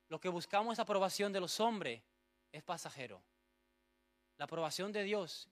lo 0.09 0.19
que 0.19 0.29
buscamos 0.29 0.73
es 0.73 0.79
aprobación 0.79 1.33
de 1.33 1.39
los 1.39 1.59
hombres, 1.59 2.01
es 2.51 2.63
pasajero. 2.63 3.21
La 4.37 4.45
aprobación 4.45 4.91
de 4.91 5.03
Dios 5.03 5.49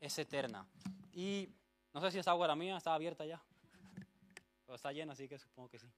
es 0.00 0.18
eterna. 0.18 0.66
Y 1.12 1.48
no 1.92 2.00
sé 2.00 2.10
si 2.10 2.18
esa 2.18 2.30
agua 2.30 2.46
era 2.46 2.56
mía, 2.56 2.76
estaba 2.76 2.96
abierta 2.96 3.24
ya. 3.26 3.42
Pero 4.64 4.76
está 4.76 4.92
llena, 4.92 5.12
así 5.12 5.28
que 5.28 5.38
supongo 5.38 5.68
que 5.68 5.78
sí. 5.78 5.90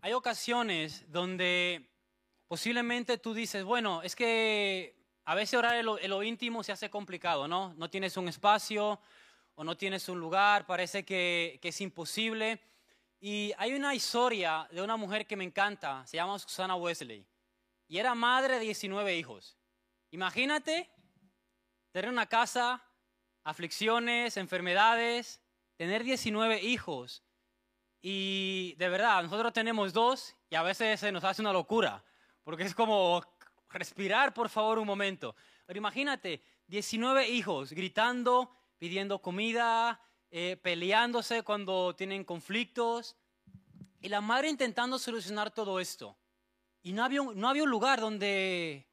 Hay 0.00 0.12
ocasiones 0.12 1.10
donde 1.10 1.90
posiblemente 2.46 3.18
tú 3.18 3.34
dices, 3.34 3.64
bueno, 3.64 4.00
es 4.02 4.14
que 4.14 4.96
a 5.24 5.34
veces 5.34 5.58
orar 5.58 5.74
en 5.74 6.10
lo, 6.10 6.22
íntimo 6.22 6.62
se 6.62 6.70
hace 6.70 6.88
complicado, 6.88 7.48
¿no? 7.48 7.74
No 7.74 7.90
tienes 7.90 8.16
un 8.16 8.28
espacio 8.28 9.00
o 9.56 9.64
no 9.64 9.76
tienes 9.76 10.08
un 10.08 10.20
lugar, 10.20 10.66
parece 10.66 11.04
que, 11.04 11.58
que 11.60 11.68
es 11.70 11.80
imposible. 11.80 12.60
Y 13.20 13.52
hay 13.58 13.74
una 13.74 13.92
historia 13.94 14.68
de 14.70 14.80
una 14.80 14.96
mujer 14.96 15.26
que 15.26 15.36
me 15.36 15.42
encanta, 15.42 16.06
se 16.06 16.16
llama 16.16 16.38
Susana 16.38 16.76
Wesley, 16.76 17.26
y 17.88 17.98
era 17.98 18.14
madre 18.14 18.54
de 18.54 18.60
19 18.60 19.16
hijos. 19.16 19.58
Imagínate 20.12 20.88
tener 21.90 22.08
una 22.08 22.26
casa, 22.26 22.84
aflicciones, 23.42 24.36
enfermedades, 24.36 25.40
tener 25.76 26.04
19 26.04 26.62
hijos. 26.62 27.24
Y 28.00 28.74
de 28.78 28.88
verdad, 28.88 29.22
nosotros 29.22 29.52
tenemos 29.52 29.92
dos 29.92 30.36
y 30.48 30.54
a 30.54 30.62
veces 30.62 31.00
se 31.00 31.10
nos 31.10 31.24
hace 31.24 31.42
una 31.42 31.52
locura, 31.52 32.04
porque 32.44 32.62
es 32.62 32.74
como 32.74 33.24
respirar, 33.70 34.32
por 34.32 34.48
favor, 34.48 34.78
un 34.78 34.86
momento. 34.86 35.34
Pero 35.66 35.78
imagínate, 35.78 36.42
19 36.68 37.28
hijos 37.28 37.72
gritando, 37.72 38.54
pidiendo 38.78 39.20
comida, 39.20 40.00
eh, 40.30 40.56
peleándose 40.62 41.42
cuando 41.42 41.94
tienen 41.96 42.24
conflictos. 42.24 43.16
Y 44.00 44.08
la 44.08 44.20
madre 44.20 44.48
intentando 44.48 44.98
solucionar 44.98 45.50
todo 45.50 45.80
esto. 45.80 46.16
Y 46.82 46.92
no 46.92 47.04
había 47.04 47.20
un, 47.20 47.38
no 47.38 47.48
había 47.48 47.64
un 47.64 47.70
lugar 47.70 48.00
donde, 48.00 48.86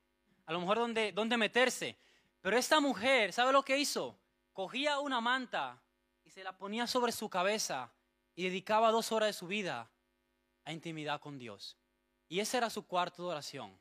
a 0.47 0.51
lo 0.51 0.59
mejor 0.59 0.79
donde, 0.79 1.11
donde 1.11 1.37
meterse. 1.37 1.99
Pero 2.41 2.57
esta 2.57 2.79
mujer, 2.79 3.31
¿sabe 3.31 3.53
lo 3.53 3.63
que 3.63 3.77
hizo? 3.77 4.17
Cogía 4.51 4.99
una 4.99 5.21
manta 5.21 5.79
y 6.23 6.31
se 6.31 6.43
la 6.43 6.57
ponía 6.57 6.87
sobre 6.87 7.11
su 7.11 7.29
cabeza 7.29 7.91
y 8.35 8.43
dedicaba 8.43 8.91
dos 8.91 9.11
horas 9.11 9.27
de 9.27 9.33
su 9.33 9.47
vida 9.47 9.89
a 10.65 10.73
intimidad 10.73 11.19
con 11.21 11.39
Dios. 11.39 11.77
Y 12.27 12.39
ese 12.39 12.57
era 12.57 12.69
su 12.69 12.85
cuarto 12.85 13.23
de 13.23 13.29
oración 13.29 13.79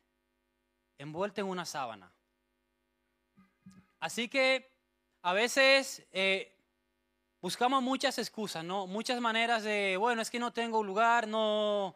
envuelta 0.97 1.41
en 1.41 1.47
una 1.47 1.65
sábana. 1.65 2.11
Así 3.99 4.27
que 4.27 4.71
a 5.21 5.33
veces 5.33 6.05
eh, 6.11 6.55
buscamos 7.41 7.81
muchas 7.81 8.17
excusas, 8.17 8.63
¿no? 8.63 8.87
Muchas 8.87 9.19
maneras 9.19 9.63
de, 9.63 9.97
bueno, 9.97 10.21
es 10.21 10.29
que 10.29 10.39
no 10.39 10.53
tengo 10.53 10.83
lugar, 10.83 11.27
no, 11.27 11.95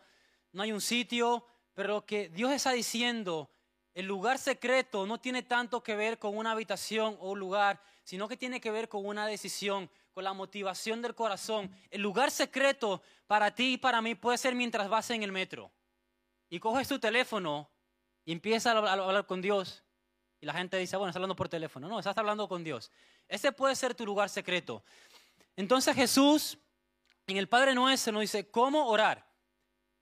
no 0.52 0.64
hay 0.64 0.72
un 0.72 0.82
sitio, 0.82 1.46
pero 1.74 1.94
lo 1.96 2.06
que 2.06 2.30
Dios 2.30 2.52
está 2.52 2.72
diciendo, 2.72 3.52
el 3.94 4.06
lugar 4.06 4.38
secreto 4.38 5.06
no 5.06 5.20
tiene 5.20 5.44
tanto 5.44 5.84
que 5.84 5.96
ver 5.96 6.20
con 6.20 6.38
una 6.38 6.52
habitación 6.52 7.18
o 7.20 7.32
un 7.32 7.40
lugar, 7.40 7.82
sino 8.04 8.28
que 8.28 8.38
tiene 8.38 8.60
que 8.60 8.72
ver 8.72 8.90
con 8.90 9.06
una 9.06 9.28
decisión, 9.28 9.90
con 10.12 10.24
la 10.24 10.34
motivación 10.34 11.02
del 11.02 11.16
corazón. 11.16 11.74
El 11.90 12.02
lugar 12.02 12.32
secreto 12.32 13.02
para 13.28 13.54
ti 13.54 13.74
y 13.74 13.78
para 13.78 14.02
mí 14.02 14.16
puede 14.16 14.38
ser 14.38 14.56
mientras 14.56 14.90
vas 14.90 15.10
en 15.12 15.24
el 15.24 15.32
metro 15.32 15.72
y 16.50 16.60
coges 16.60 16.88
tu 16.88 17.00
teléfono 17.00 17.70
y 18.26 18.32
empieza 18.32 18.72
a 18.72 18.78
hablar 18.78 19.26
con 19.26 19.42
Dios. 19.42 19.84
Y 20.42 20.46
la 20.46 20.54
gente 20.54 20.78
dice, 20.78 20.96
bueno, 20.98 21.10
está 21.10 21.20
hablando 21.20 21.36
por 21.36 21.50
teléfono. 21.50 21.88
No, 21.88 22.00
estás 22.00 22.18
hablando 22.18 22.48
con 22.48 22.64
Dios. 22.64 22.92
Ese 23.28 23.52
puede 23.52 23.76
ser 23.76 23.94
tu 23.94 24.06
lugar 24.06 24.30
secreto. 24.30 24.84
Entonces 25.56 25.96
Jesús, 25.96 26.58
en 27.28 27.38
el 27.38 27.48
Padre 27.48 27.76
Nuestro, 27.76 28.14
nos 28.14 28.22
dice 28.22 28.50
cómo 28.50 28.88
orar. 28.88 29.30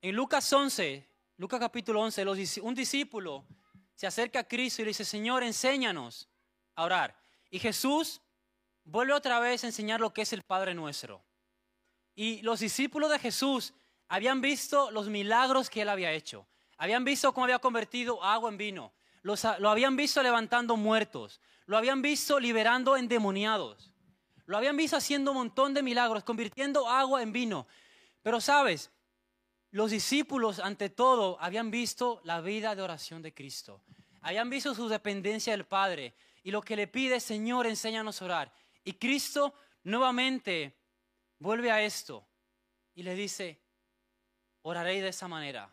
En 0.02 0.16
Lucas 0.16 0.52
11, 0.52 1.08
Lucas 1.38 1.60
capítulo 1.60 2.02
11, 2.02 2.62
un 2.62 2.76
discípulo 2.76 3.46
se 3.96 4.06
acerca 4.06 4.40
a 4.40 4.44
Cristo 4.44 4.84
y 4.84 4.86
le 4.86 4.90
dice, 4.90 5.04
Señor, 5.04 5.42
enséñanos 5.42 6.30
a 6.76 6.84
orar. 6.84 7.20
Y 7.50 7.58
Jesús 7.58 8.22
vuelve 8.88 9.14
otra 9.14 9.40
vez 9.40 9.64
a 9.64 9.68
enseñar 9.68 10.00
lo 10.00 10.14
que 10.14 10.24
es 10.24 10.34
el 10.34 10.44
Padre 10.44 10.74
Nuestro. 10.74 11.22
Y 12.16 12.42
los 12.42 12.60
discípulos 12.60 13.12
de 13.12 13.20
Jesús 13.20 13.74
habían 14.08 14.42
visto 14.42 14.90
los 14.92 15.10
milagros 15.10 15.70
que 15.70 15.82
él 15.82 15.90
había 15.90 16.12
hecho. 16.12 16.48
Habían 16.78 17.04
visto 17.04 17.34
cómo 17.34 17.46
había 17.46 17.60
convertido 17.60 18.24
agua 18.24 18.50
en 18.50 18.58
vino. 18.58 18.94
lo 19.24 19.70
habían 19.70 19.96
visto 19.96 20.24
levantando 20.24 20.78
muertos. 20.78 21.42
Lo 21.66 21.78
habían 21.78 22.02
visto 22.02 22.40
liberando 22.40 22.96
endemoniados. 22.96 23.92
Lo 24.46 24.58
habían 24.58 24.78
visto 24.78 24.96
haciendo 24.96 25.32
un 25.32 25.38
montón 25.38 25.74
de 25.74 25.84
milagros, 25.84 26.24
convirtiendo 26.24 26.88
agua 26.88 27.22
en 27.22 27.34
vino. 27.34 27.68
Pero 28.24 28.40
sabes, 28.40 28.90
los 29.72 29.92
discípulos 29.92 30.60
ante 30.60 30.90
todo 30.90 31.38
habían 31.42 31.70
visto 31.70 32.22
la 32.24 32.40
vida 32.40 32.74
de 32.74 32.82
oración 32.82 33.22
de 33.22 33.34
Cristo. 33.34 33.82
Habían 34.22 34.50
visto 34.50 34.74
su 34.74 34.88
dependencia 34.88 35.52
del 35.52 35.66
Padre. 35.66 36.14
Y 36.44 36.52
lo 36.52 36.62
que 36.62 36.78
le 36.78 36.88
pide, 36.88 37.20
Señor, 37.20 37.68
enséñanos 37.68 38.22
a 38.22 38.26
orar. 38.26 38.54
Y 38.88 38.94
Cristo 38.94 39.54
nuevamente 39.84 40.80
vuelve 41.40 41.72
a 41.72 41.82
esto 41.82 42.26
y 42.96 43.04
le 43.04 43.16
dice, 43.16 43.62
oraré 44.62 45.02
de 45.02 45.10
esa 45.10 45.28
manera. 45.28 45.70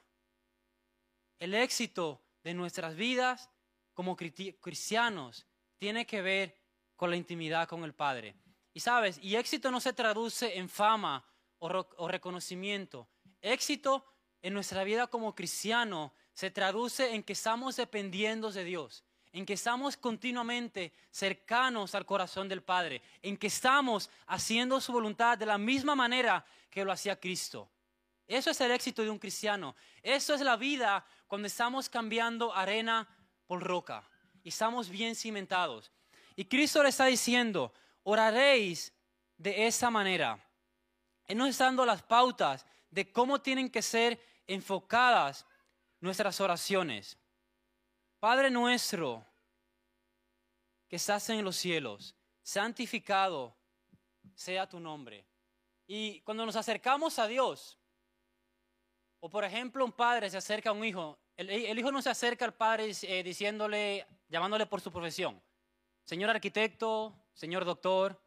El 1.39 1.55
éxito 1.55 2.21
de 2.43 2.55
nuestras 2.55 2.97
vidas 2.97 3.51
como 3.93 4.17
cristianos 4.17 5.47
tiene 5.79 6.09
que 6.09 6.23
ver 6.23 6.61
con 6.97 7.09
la 7.09 7.15
intimidad 7.17 7.69
con 7.69 7.85
el 7.85 7.95
Padre. 7.95 8.35
Y 8.73 8.81
sabes, 8.81 9.21
y 9.23 9.37
éxito 9.37 9.71
no 9.71 9.79
se 9.79 9.93
traduce 9.93 10.59
en 10.59 10.69
fama 10.69 11.25
o, 11.59 12.09
reconocimiento. 12.09 13.09
Éxito 13.41 14.05
en 14.43 14.55
nuestra 14.55 14.83
vida 14.83 15.07
como 15.07 15.37
cristiano 15.37 16.13
se 16.33 16.51
traduce 16.51 17.15
en 17.15 17.23
que 17.23 17.35
estamos 17.35 17.77
dependiendo 17.77 18.51
de 18.51 18.65
Dios, 18.65 19.05
en 19.35 19.45
que 19.45 19.55
estamos 19.55 19.97
continuamente 19.97 20.93
cercanos 21.11 21.97
al 21.97 22.07
corazón 22.07 22.49
del 22.49 22.63
Padre, 22.63 23.03
en 23.21 23.37
que 23.37 23.49
estamos 23.49 24.09
haciendo 24.29 24.81
su 24.81 24.93
voluntad 24.93 25.37
de 25.37 25.45
la 25.45 25.59
misma 25.59 25.97
manera 25.97 26.47
que 26.71 26.85
lo 26.85 26.93
hacía 26.93 27.19
Cristo. 27.19 27.69
Eso 28.29 28.53
es 28.53 28.61
el 28.61 28.71
éxito 28.71 29.03
de 29.03 29.11
un 29.11 29.19
cristiano. 29.19 29.75
Eso 30.05 30.35
es 30.35 30.41
la 30.41 30.57
vida 30.57 31.05
cuando 31.27 31.49
estamos 31.49 31.89
cambiando 31.89 32.55
arena 32.55 33.09
por 33.49 33.61
roca 33.61 34.09
y 34.45 34.51
estamos 34.51 34.89
bien 34.89 35.17
cimentados. 35.17 35.91
Y 36.37 36.45
Cristo 36.45 36.85
le 36.85 36.91
está 36.91 37.07
diciendo, 37.07 37.73
oraréis 38.05 38.93
de 39.37 39.67
esa 39.67 39.91
manera. 39.91 40.39
Él 41.27 41.39
nos 41.39 41.49
está 41.49 41.65
dando 41.65 41.85
las 41.85 42.05
pautas 42.05 42.65
de 42.89 43.11
cómo 43.11 43.41
tienen 43.41 43.69
que 43.69 43.83
ser 43.83 44.25
enfocadas 44.47 45.45
nuestras 45.99 46.41
oraciones. 46.41 47.19
Padre 48.25 48.51
nuestro, 48.51 49.23
que 50.89 50.97
estás 50.97 51.29
en 51.29 51.45
los 51.45 51.57
cielos, 51.57 52.17
santificado 52.43 53.55
sea 54.35 54.67
tu 54.67 54.81
nombre. 54.81 55.27
Y 55.87 56.21
cuando 56.21 56.47
nos 56.47 56.57
acercamos 56.57 57.19
a 57.19 57.27
Dios, 57.27 57.79
o 59.21 59.29
por 59.29 59.45
ejemplo, 59.45 59.85
un 59.85 59.93
padre 59.93 60.31
se 60.31 60.39
acerca 60.39 60.71
a 60.71 60.73
un 60.73 60.87
hijo. 60.87 61.19
El, 61.37 61.79
hijo 61.79 61.93
no 61.93 62.01
se 62.01 62.09
acerca 62.09 62.47
al 62.47 62.55
padre 62.55 62.93
eh, 63.03 63.23
diciéndole, 63.23 64.07
llamándole 64.31 64.65
por 64.65 64.81
su 64.81 64.91
profesión. 64.91 65.39
Señor 66.03 66.31
arquitecto, 66.31 67.15
señor 67.35 67.67
doctor, 67.67 68.19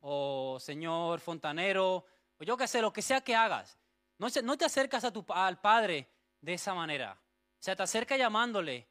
o 0.00 0.58
señor 0.60 1.18
fontanero, 1.18 2.04
o 2.38 2.44
yo 2.44 2.58
qué 2.58 2.68
sé, 2.68 2.82
lo 2.82 2.92
que 2.92 3.00
sea 3.00 3.22
que 3.22 3.34
hagas. 3.34 3.78
No, 4.18 4.26
no 4.42 4.58
te 4.58 4.66
acercas 4.66 5.04
a 5.04 5.10
tu, 5.10 5.24
al 5.30 5.58
padre 5.62 6.10
de 6.42 6.52
esa 6.52 6.74
manera. 6.74 7.18
O 7.58 7.62
sea, 7.62 7.74
te 7.74 7.84
acerca 7.84 8.18
llamándole 8.18 8.86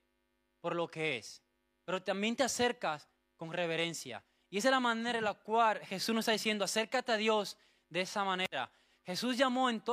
por 0.65 0.75
lo 0.75 0.87
que 0.87 1.17
es. 1.17 1.43
Pero 1.83 2.01
también 2.01 2.35
te 2.35 2.41
acercas 2.41 3.07
con 3.37 3.53
reverencia. 3.53 4.23
Y 4.49 4.57
esa 4.57 4.69
es 4.69 4.71
la 4.71 4.79
manera 4.79 5.19
en 5.19 5.23
la 5.23 5.35
cual 5.35 5.77
Jesús 5.85 6.15
nos 6.15 6.23
está 6.23 6.31
diciendo, 6.31 6.65
acércate 6.65 7.11
a 7.11 7.17
Dios 7.17 7.55
de 7.87 8.01
esa 8.01 8.23
manera. 8.23 8.71
Jesús 9.03 9.37
llamó 9.37 9.69
en, 9.69 9.83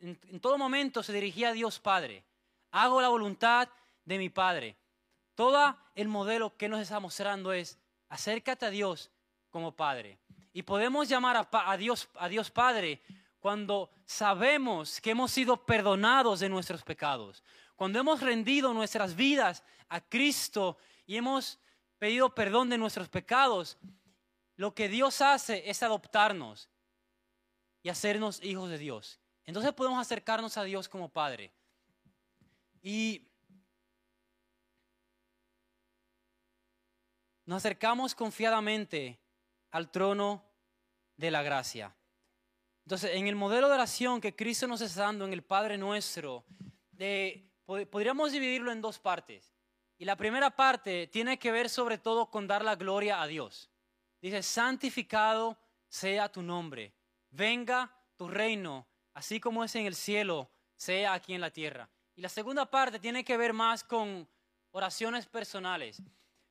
en, 0.00 0.40
todo 0.40 0.58
momento, 0.58 1.04
se 1.04 1.12
dirigía 1.12 1.50
a 1.50 1.52
Dios 1.52 1.78
Padre. 1.78 2.24
Hago 2.72 3.00
la 3.00 3.06
voluntad 3.06 3.68
de 4.04 4.18
mi 4.18 4.28
Padre. 4.28 4.76
Todo 5.36 5.78
el 5.94 6.08
modelo 6.08 6.56
que 6.56 6.68
nos 6.68 6.80
está 6.80 6.98
mostrando 6.98 7.52
es, 7.52 7.78
acércate 8.08 8.66
a 8.66 8.70
Dios 8.70 9.12
como 9.48 9.76
Padre. 9.76 10.18
Y 10.52 10.62
podemos 10.62 11.08
llamar 11.08 11.48
a, 11.52 11.76
Dios, 11.76 12.08
a 12.16 12.28
Dios 12.28 12.50
Padre 12.50 13.00
cuando 13.38 13.92
sabemos 14.04 15.00
que 15.00 15.12
hemos 15.12 15.30
sido 15.30 15.64
perdonados 15.64 16.40
de 16.40 16.48
nuestros 16.48 16.82
pecados, 16.82 17.44
cuando 17.76 18.00
hemos 18.00 18.20
rendido 18.20 18.72
nuestras 18.74 19.14
vidas 19.14 19.62
a 19.88 20.00
Cristo 20.00 20.78
y 21.06 21.16
hemos 21.16 21.60
pedido 21.98 22.34
perdón 22.34 22.70
de 22.70 22.78
nuestros 22.78 23.08
pecados, 23.08 23.78
lo 24.56 24.74
que 24.74 24.88
Dios 24.88 25.20
hace 25.20 25.68
es 25.68 25.82
adoptarnos 25.82 26.68
y 27.82 27.90
hacernos 27.90 28.42
hijos 28.42 28.70
de 28.70 28.78
Dios. 28.78 29.20
Entonces 29.44 29.72
podemos 29.72 30.00
acercarnos 30.00 30.56
a 30.56 30.64
Dios 30.64 30.88
como 30.88 31.08
Padre. 31.08 31.52
Y 32.82 33.28
nos 37.44 37.58
acercamos 37.58 38.14
confiadamente 38.14 39.20
al 39.70 39.90
trono 39.90 40.44
de 41.16 41.30
la 41.30 41.42
gracia. 41.42 41.94
Entonces, 42.84 43.12
en 43.14 43.26
el 43.26 43.34
modelo 43.34 43.68
de 43.68 43.74
oración 43.74 44.20
que 44.20 44.34
Cristo 44.34 44.66
nos 44.66 44.80
está 44.80 45.02
dando 45.02 45.24
en 45.24 45.32
el 45.32 45.42
Padre 45.42 45.76
nuestro, 45.76 46.44
podríamos 47.66 48.32
dividirlo 48.32 48.72
en 48.72 48.80
dos 48.80 48.98
partes. 48.98 49.52
Y 49.98 50.04
la 50.04 50.16
primera 50.16 50.50
parte 50.50 51.06
tiene 51.06 51.38
que 51.38 51.52
ver 51.52 51.68
sobre 51.68 51.98
todo 51.98 52.30
con 52.30 52.46
dar 52.46 52.64
la 52.64 52.76
gloria 52.76 53.20
a 53.20 53.26
Dios. 53.26 53.70
Dice, 54.20 54.42
santificado 54.42 55.58
sea 55.88 56.30
tu 56.30 56.42
nombre, 56.42 56.94
venga 57.30 57.94
tu 58.16 58.28
reino, 58.28 58.86
así 59.14 59.40
como 59.40 59.64
es 59.64 59.74
en 59.76 59.86
el 59.86 59.94
cielo, 59.94 60.50
sea 60.74 61.14
aquí 61.14 61.34
en 61.34 61.40
la 61.40 61.50
tierra. 61.50 61.88
Y 62.14 62.22
la 62.22 62.28
segunda 62.28 62.70
parte 62.70 62.98
tiene 62.98 63.24
que 63.24 63.36
ver 63.36 63.52
más 63.52 63.84
con 63.84 64.28
oraciones 64.70 65.26
personales. 65.26 66.02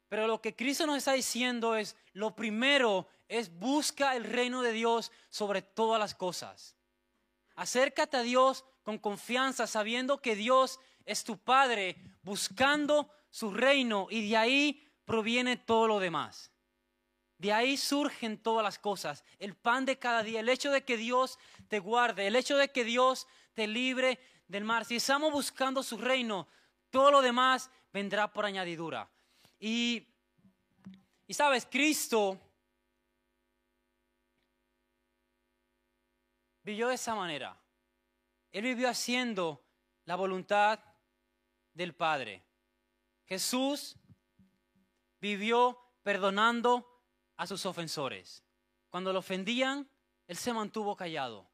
Pero 0.07 0.27
lo 0.27 0.41
que 0.41 0.55
Cristo 0.55 0.85
nos 0.85 0.97
está 0.97 1.13
diciendo 1.13 1.75
es, 1.75 1.95
lo 2.13 2.35
primero 2.35 3.07
es 3.27 3.51
busca 3.51 4.15
el 4.15 4.23
reino 4.23 4.61
de 4.61 4.71
Dios 4.71 5.11
sobre 5.29 5.61
todas 5.61 5.99
las 5.99 6.13
cosas. 6.13 6.75
Acércate 7.55 8.17
a 8.17 8.21
Dios 8.21 8.65
con 8.83 8.99
confianza, 8.99 9.65
sabiendo 9.65 10.21
que 10.21 10.35
Dios 10.35 10.79
es 11.05 11.23
tu 11.23 11.37
Padre, 11.37 11.95
buscando 12.23 13.09
su 13.29 13.51
reino 13.51 14.07
y 14.09 14.29
de 14.29 14.37
ahí 14.37 14.87
proviene 15.05 15.57
todo 15.57 15.87
lo 15.87 15.99
demás. 15.99 16.51
De 17.37 17.51
ahí 17.53 17.77
surgen 17.77 18.37
todas 18.37 18.63
las 18.63 18.79
cosas, 18.79 19.23
el 19.39 19.55
pan 19.55 19.85
de 19.85 19.99
cada 19.99 20.23
día, 20.23 20.39
el 20.39 20.49
hecho 20.49 20.71
de 20.71 20.83
que 20.83 20.97
Dios 20.97 21.37
te 21.67 21.79
guarde, 21.79 22.27
el 22.27 22.35
hecho 22.35 22.57
de 22.57 22.71
que 22.71 22.83
Dios 22.83 23.27
te 23.53 23.67
libre 23.67 24.19
del 24.47 24.63
mar. 24.63 24.85
Si 24.85 24.95
estamos 24.95 25.31
buscando 25.31 25.83
su 25.83 25.97
reino, 25.97 26.47
todo 26.89 27.11
lo 27.11 27.21
demás 27.21 27.69
vendrá 27.91 28.31
por 28.31 28.45
añadidura. 28.45 29.09
Y, 29.59 30.07
y 31.27 31.33
sabes, 31.33 31.67
Cristo 31.69 32.39
vivió 36.63 36.87
de 36.87 36.95
esa 36.95 37.15
manera. 37.15 37.61
Él 38.51 38.63
vivió 38.63 38.89
haciendo 38.89 39.61
la 40.05 40.15
voluntad 40.15 40.79
del 41.75 41.93
Padre. 41.93 42.43
Jesús 43.25 43.97
vivió 45.19 45.79
perdonando 46.01 47.03
a 47.37 47.45
sus 47.45 47.65
ofensores. 47.65 48.43
Cuando 48.89 49.13
lo 49.13 49.19
ofendían, 49.19 49.87
Él 50.27 50.37
se 50.37 50.53
mantuvo 50.53 50.95
callado. 50.95 51.47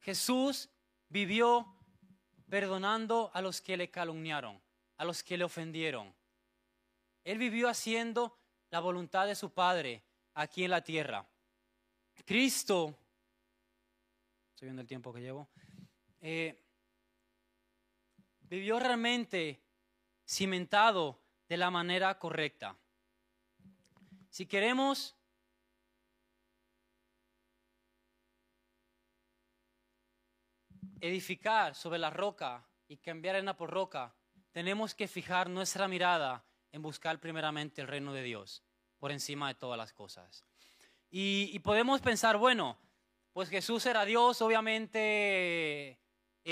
Jesús 0.00 0.68
vivió 1.08 1.66
perdonando 2.48 3.30
a 3.34 3.40
los 3.40 3.60
que 3.60 3.76
le 3.76 3.90
calumniaron, 3.90 4.62
a 4.98 5.04
los 5.04 5.22
que 5.24 5.36
le 5.36 5.44
ofendieron. 5.44 6.14
Él 7.24 7.38
vivió 7.38 7.68
haciendo 7.68 8.38
la 8.70 8.80
voluntad 8.80 9.26
de 9.26 9.34
su 9.34 9.50
Padre 9.50 10.04
aquí 10.34 10.64
en 10.64 10.70
la 10.70 10.82
tierra. 10.82 11.26
Cristo, 12.24 12.98
estoy 14.50 14.66
viendo 14.66 14.82
el 14.82 14.88
tiempo 14.88 15.12
que 15.12 15.20
llevo, 15.20 15.48
eh, 16.20 16.65
vivió 18.48 18.78
realmente 18.78 19.60
cimentado 20.26 21.20
de 21.48 21.56
la 21.56 21.70
manera 21.70 22.18
correcta. 22.18 22.76
Si 24.28 24.46
queremos 24.46 25.16
edificar 31.00 31.74
sobre 31.74 31.98
la 31.98 32.10
roca 32.10 32.66
y 32.88 32.96
cambiar 32.98 33.36
arena 33.36 33.56
por 33.56 33.70
roca, 33.70 34.14
tenemos 34.52 34.94
que 34.94 35.08
fijar 35.08 35.48
nuestra 35.48 35.88
mirada 35.88 36.44
en 36.72 36.82
buscar 36.82 37.20
primeramente 37.20 37.80
el 37.80 37.88
reino 37.88 38.12
de 38.12 38.22
Dios 38.22 38.62
por 38.98 39.12
encima 39.12 39.48
de 39.48 39.54
todas 39.54 39.78
las 39.78 39.92
cosas. 39.92 40.44
Y, 41.10 41.58
podemos 41.60 42.00
pensar, 42.00 42.36
bueno, 42.36 42.76
pues 43.32 43.48
Jesús 43.48 43.86
era 43.86 44.04
Dios, 44.04 44.42
obviamente 44.42 45.98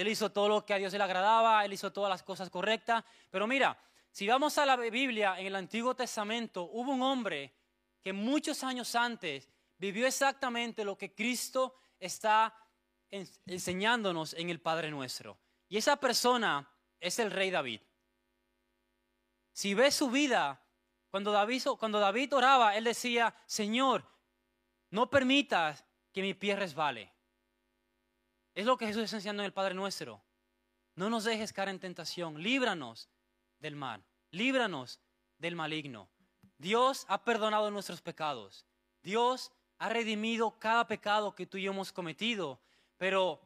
Él 0.01 0.09
hizo 0.09 0.33
todo 0.33 0.49
lo 0.49 0.67
que 0.67 0.75
a 0.75 0.79
Dios 0.79 0.93
le 0.93 1.03
agradaba, 1.03 1.65
Él 1.65 1.73
hizo 1.73 1.93
todas 1.93 2.11
las 2.11 2.25
cosas 2.25 2.51
correctas, 2.51 3.05
pero 3.31 3.47
mira, 3.47 3.79
si 4.11 4.27
vamos 4.27 4.59
a 4.59 4.67
la 4.67 4.77
Biblia, 4.77 5.39
en 5.39 5.47
el 5.47 5.55
Antiguo 5.55 5.95
Testamento, 5.95 6.65
hubo 6.65 6.93
un 6.93 7.03
hombre 7.03 7.55
que 8.03 8.13
muchos 8.13 8.65
años 8.65 8.95
antes 8.97 9.49
vivió 9.79 10.07
exactamente 10.07 10.85
lo 10.85 10.99
que 10.99 11.15
Cristo 11.15 11.77
está 11.99 12.53
enseñándonos 13.09 14.35
en 14.35 14.51
el 14.51 14.61
Padre 14.61 14.91
Nuestro. 14.91 15.39
Y 15.69 15.77
esa 15.77 15.97
persona 15.97 16.69
es 16.99 17.21
el 17.21 17.31
rey 17.31 17.51
David. 17.51 17.81
Si 19.53 19.75
ves 19.75 19.95
su 19.95 20.11
vida, 20.11 20.61
cuando 21.09 21.31
David, 21.31 21.63
cuando 21.79 22.01
David 22.01 22.35
oraba, 22.35 22.77
él 22.77 22.83
decía, 22.83 23.35
Señor, 23.47 24.05
no 24.91 25.09
permitas 25.09 25.85
que 26.13 26.23
mi 26.23 26.35
pie 26.35 26.57
resbale. 26.57 27.14
Es 28.55 28.67
lo 28.67 28.77
que 28.77 28.87
Jesús 28.87 29.03
está 29.03 29.17
enseñando 29.17 29.43
en 29.43 29.47
el 29.47 29.53
Padre 29.53 29.75
Nuestro. 29.75 30.23
No 30.95 31.11
nos 31.11 31.25
dejes 31.25 31.53
caer 31.53 31.71
en 31.71 31.81
tentación, 31.81 32.41
líbranos 32.41 33.09
del 33.59 33.75
mal, 33.75 34.05
líbranos 34.31 35.01
del 35.39 35.57
maligno. 35.57 36.09
Dios 36.59 37.05
ha 37.09 37.25
perdonado 37.25 37.71
nuestros 37.71 38.01
pecados. 38.01 38.65
Dios 39.03 39.51
ha 39.79 39.89
redimido 39.89 40.59
cada 40.59 40.87
pecado 40.87 41.35
que 41.35 41.47
tú 41.47 41.59
y 41.59 41.63
yo 41.63 41.73
hemos 41.73 41.93
cometido, 41.93 42.61
pero 42.97 43.41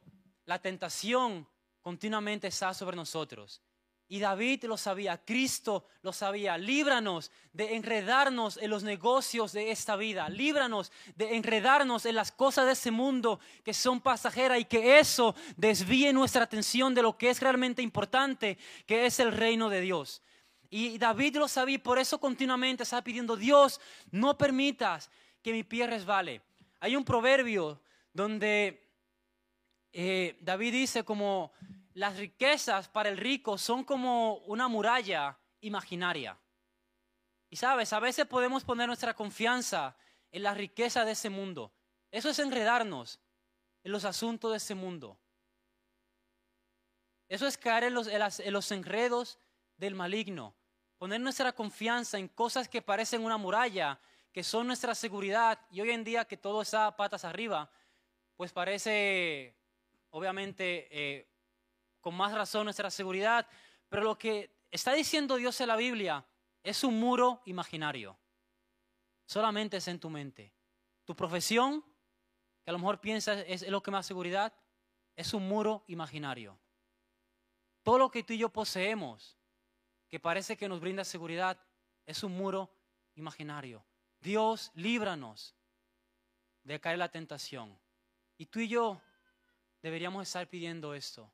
la 0.44 0.59
tentación 0.59 1.49
continuamente 1.81 2.49
está 2.49 2.75
sobre 2.75 2.97
nosotros. 2.97 3.62
Y 4.11 4.21
David 4.21 4.64
lo 4.64 4.79
sabía, 4.79 5.23
Cristo 5.23 5.85
lo 6.01 6.14
sabía. 6.14 6.57
Líbranos 6.57 7.31
de 7.53 7.77
enredarnos 7.77 8.57
en 8.57 8.71
los 8.71 8.83
negocios 8.83 9.53
de 9.53 9.71
esta 9.71 9.97
vida. 9.97 10.31
Líbranos 10.31 10.90
de 11.14 11.37
enredarnos 11.37 12.07
en 12.07 12.14
las 12.14 12.33
cosas 12.33 12.64
de 12.64 12.73
este 12.73 12.90
mundo 12.90 13.38
que 13.62 13.75
son 13.75 14.01
pasajeras 14.01 14.61
y 14.61 14.64
que 14.64 14.99
eso 14.99 15.35
desvíe 15.59 16.11
nuestra 16.14 16.44
atención 16.44 16.94
de 16.94 17.03
lo 17.03 17.18
que 17.18 17.29
es 17.29 17.40
realmente 17.40 17.83
importante, 17.83 18.57
que 18.87 19.05
es 19.05 19.21
el 19.21 19.31
reino 19.31 19.68
de 19.68 19.83
Dios. 19.83 20.23
Y 20.71 20.97
David 20.97 21.37
lo 21.37 21.47
sabía 21.47 21.83
por 21.83 21.99
eso 21.99 22.18
continuamente 22.18 22.85
está 22.85 23.05
pidiendo, 23.05 23.37
Dios, 23.37 23.79
no 24.11 24.38
permitas 24.38 25.11
que 25.42 25.53
mi 25.53 25.64
pie 25.64 25.87
resbale. 25.87 26.40
Hay 26.81 26.97
un 26.97 27.05
proverbio 27.05 27.79
donde 28.14 28.88
eh, 29.92 30.38
David 30.40 30.73
dice 30.73 31.05
como 31.05 31.53
las 31.99 32.17
riquezas 32.17 32.89
para 32.89 33.09
el 33.09 33.17
rico 33.17 33.59
son 33.59 33.83
como 33.83 34.37
una 34.47 34.69
muralla 34.69 35.37
imaginaria. 35.61 36.39
Y 37.51 37.57
sabes, 37.57 37.93
a 37.93 37.99
veces 37.99 38.25
podemos 38.27 38.63
poner 38.63 38.87
nuestra 38.87 39.15
confianza 39.15 39.97
en 40.31 40.45
la 40.45 40.55
riqueza 40.55 41.05
de 41.05 41.13
ese 41.13 41.29
mundo. 41.29 41.73
Eso 42.13 42.31
es 42.31 42.39
enredarnos 42.39 43.19
en 43.83 43.91
los 43.91 44.05
asuntos 44.05 44.53
de 44.53 44.59
ese 44.59 44.77
mundo. 44.77 45.19
Eso 47.29 47.49
es 47.49 47.59
caer 47.59 47.85
en 47.85 47.95
los, 47.95 48.07
en 48.07 48.53
los 48.53 48.71
enredos 48.71 49.41
del 49.77 49.97
maligno. 49.97 50.55
Poner 50.99 51.21
nuestra 51.21 51.53
confianza 51.53 52.17
en 52.17 52.29
cosas 52.29 52.69
que 52.69 52.81
parecen 52.81 53.25
una 53.25 53.39
muralla, 53.39 53.99
que 54.33 54.45
son 54.45 54.69
nuestra 54.69 54.95
seguridad. 54.95 55.59
Y 55.69 55.81
hoy 55.81 55.91
en 55.91 56.05
día 56.05 56.27
que 56.27 56.37
todo 56.37 56.63
está 56.63 56.97
patas 56.97 57.25
arriba, 57.25 57.69
pues 58.37 58.53
parece, 58.53 59.57
obviamente, 60.11 60.87
eh, 60.93 61.29
con 62.01 62.15
más 62.15 62.33
razón 62.33 62.65
nuestra 62.65 62.91
seguridad, 62.91 63.47
pero 63.89 64.03
lo 64.03 64.19
que 64.19 64.51
está 64.71 64.93
diciendo 64.93 65.37
Dios 65.37 65.61
en 65.61 65.69
la 65.69 65.77
Biblia 65.77 66.25
es 66.63 66.85
un 66.85 66.99
muro 66.99 67.43
imaginario. 67.47 68.19
Solamente 69.27 69.79
es 69.79 69.89
en 69.89 70.01
tu 70.01 70.11
mente. 70.11 70.53
Tu 71.05 71.15
profesión, 71.15 71.83
que 72.63 72.71
a 72.71 72.73
lo 72.73 72.79
mejor 72.79 73.01
piensas 73.01 73.45
es 73.47 73.69
lo 73.69 73.83
que 73.83 73.91
más 73.91 74.07
seguridad, 74.07 74.55
es 75.17 75.35
un 75.35 75.49
muro 75.49 75.85
imaginario. 75.89 76.59
Todo 77.83 77.99
lo 77.99 78.11
que 78.11 78.23
tú 78.23 78.33
y 78.33 78.39
yo 78.39 78.51
poseemos, 78.51 79.37
que 80.09 80.21
parece 80.21 80.57
que 80.57 80.69
nos 80.69 80.81
brinda 80.81 81.05
seguridad, 81.05 81.61
es 82.07 82.23
un 82.23 82.33
muro 82.33 82.71
imaginario. 83.15 83.85
Dios, 84.21 84.71
líbranos 84.75 85.55
de 86.63 86.81
caer 86.81 86.95
en 86.95 87.01
la 87.01 87.11
tentación. 87.11 87.79
Y 88.37 88.47
tú 88.47 88.61
y 88.61 88.69
yo 88.69 89.01
deberíamos 89.83 90.27
estar 90.27 90.49
pidiendo 90.49 90.95
esto 90.95 91.33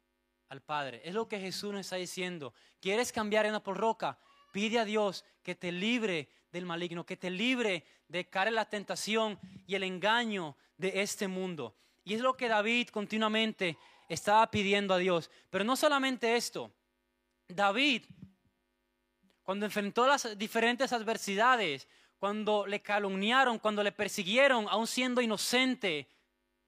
al 0.48 0.62
Padre. 0.62 1.00
Es 1.04 1.14
lo 1.14 1.28
que 1.28 1.40
Jesús 1.40 1.72
nos 1.72 1.82
está 1.82 1.96
diciendo. 1.96 2.54
¿Quieres 2.80 3.12
cambiar 3.12 3.46
en 3.46 3.60
por 3.60 3.76
roca? 3.76 4.18
Pide 4.52 4.78
a 4.78 4.84
Dios 4.84 5.24
que 5.42 5.54
te 5.54 5.72
libre 5.72 6.28
del 6.52 6.66
maligno, 6.66 7.04
que 7.04 7.16
te 7.16 7.30
libre 7.30 7.84
de 8.08 8.28
caer 8.28 8.48
en 8.48 8.54
la 8.54 8.68
tentación 8.68 9.38
y 9.66 9.74
el 9.74 9.82
engaño 9.82 10.56
de 10.76 11.02
este 11.02 11.26
mundo. 11.28 11.74
Y 12.04 12.14
es 12.14 12.20
lo 12.20 12.36
que 12.36 12.48
David 12.48 12.88
continuamente 12.88 13.76
estaba 14.08 14.50
pidiendo 14.50 14.94
a 14.94 14.98
Dios. 14.98 15.30
Pero 15.50 15.64
no 15.64 15.76
solamente 15.76 16.36
esto. 16.36 16.72
David, 17.48 18.04
cuando 19.42 19.66
enfrentó 19.66 20.06
las 20.06 20.38
diferentes 20.38 20.92
adversidades, 20.92 21.88
cuando 22.18 22.66
le 22.66 22.80
calumniaron, 22.80 23.58
cuando 23.58 23.82
le 23.82 23.92
persiguieron, 23.92 24.66
aun 24.68 24.86
siendo 24.86 25.20
inocente, 25.20 26.08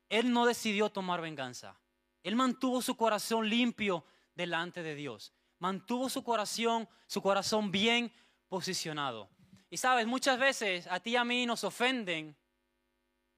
él 0.08 0.32
no 0.32 0.46
decidió 0.46 0.90
tomar 0.90 1.20
venganza. 1.20 1.78
Él 2.26 2.34
mantuvo 2.34 2.82
su 2.82 2.96
corazón 2.96 3.48
limpio 3.48 4.04
delante 4.34 4.82
de 4.82 4.96
Dios. 4.96 5.32
Mantuvo 5.60 6.08
su 6.08 6.24
corazón, 6.24 6.88
su 7.06 7.22
corazón 7.22 7.70
bien 7.70 8.12
posicionado. 8.48 9.30
Y 9.70 9.76
sabes, 9.76 10.08
muchas 10.08 10.36
veces 10.36 10.88
a 10.88 10.98
ti 10.98 11.10
y 11.10 11.16
a 11.16 11.24
mí 11.24 11.46
nos 11.46 11.62
ofenden 11.62 12.36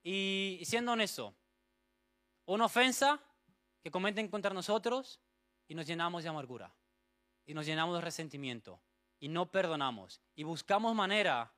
y 0.03 0.63
siendo 0.65 0.93
honesto, 0.93 1.35
una 2.47 2.65
ofensa 2.65 3.21
que 3.83 3.91
cometen 3.91 4.27
contra 4.29 4.55
nosotros 4.55 5.21
y 5.67 5.75
nos 5.75 5.87
llenamos 5.87 6.23
de 6.23 6.31
amargura 6.31 6.75
y 7.45 7.53
nos 7.53 7.67
llenamos 7.67 7.95
de 7.95 8.01
resentimiento 8.01 8.81
y 9.21 9.29
no 9.29 9.53
perdonamos 9.53 10.23
y 10.35 10.45
buscamos 10.45 10.95
manera 10.95 11.53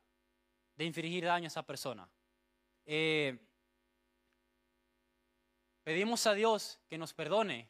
de 0.75 0.85
infringir 0.85 1.27
daño 1.27 1.45
a 1.45 1.47
esa 1.47 1.63
persona. 1.63 2.11
Eh, 2.87 3.39
pedimos 5.91 6.25
a 6.29 6.35
Dios 6.35 6.79
que 6.87 6.99
nos 6.99 7.13
perdone. 7.13 7.69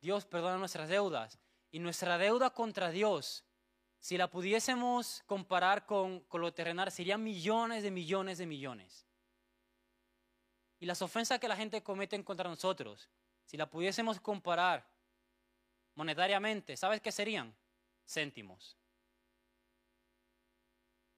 Dios 0.00 0.24
perdona 0.24 0.56
nuestras 0.56 0.88
deudas. 0.88 1.38
Y 1.70 1.80
nuestra 1.80 2.16
deuda 2.16 2.48
contra 2.48 2.90
Dios, 2.90 3.44
si 4.00 4.16
la 4.16 4.30
pudiésemos 4.30 5.22
comparar 5.26 5.84
con, 5.84 6.20
con 6.20 6.40
lo 6.40 6.54
terrenal, 6.54 6.90
serían 6.90 7.22
millones 7.22 7.82
de 7.82 7.90
millones 7.90 8.38
de 8.38 8.46
millones. 8.46 9.06
Y 10.80 10.86
las 10.86 11.02
ofensas 11.02 11.38
que 11.38 11.46
la 11.46 11.54
gente 11.54 11.82
comete 11.82 12.24
contra 12.24 12.48
nosotros, 12.48 13.10
si 13.44 13.58
la 13.58 13.68
pudiésemos 13.68 14.18
comparar 14.18 14.88
monetariamente, 15.94 16.74
¿sabes 16.78 17.02
qué 17.02 17.12
serían? 17.12 17.54
Céntimos. 18.08 18.78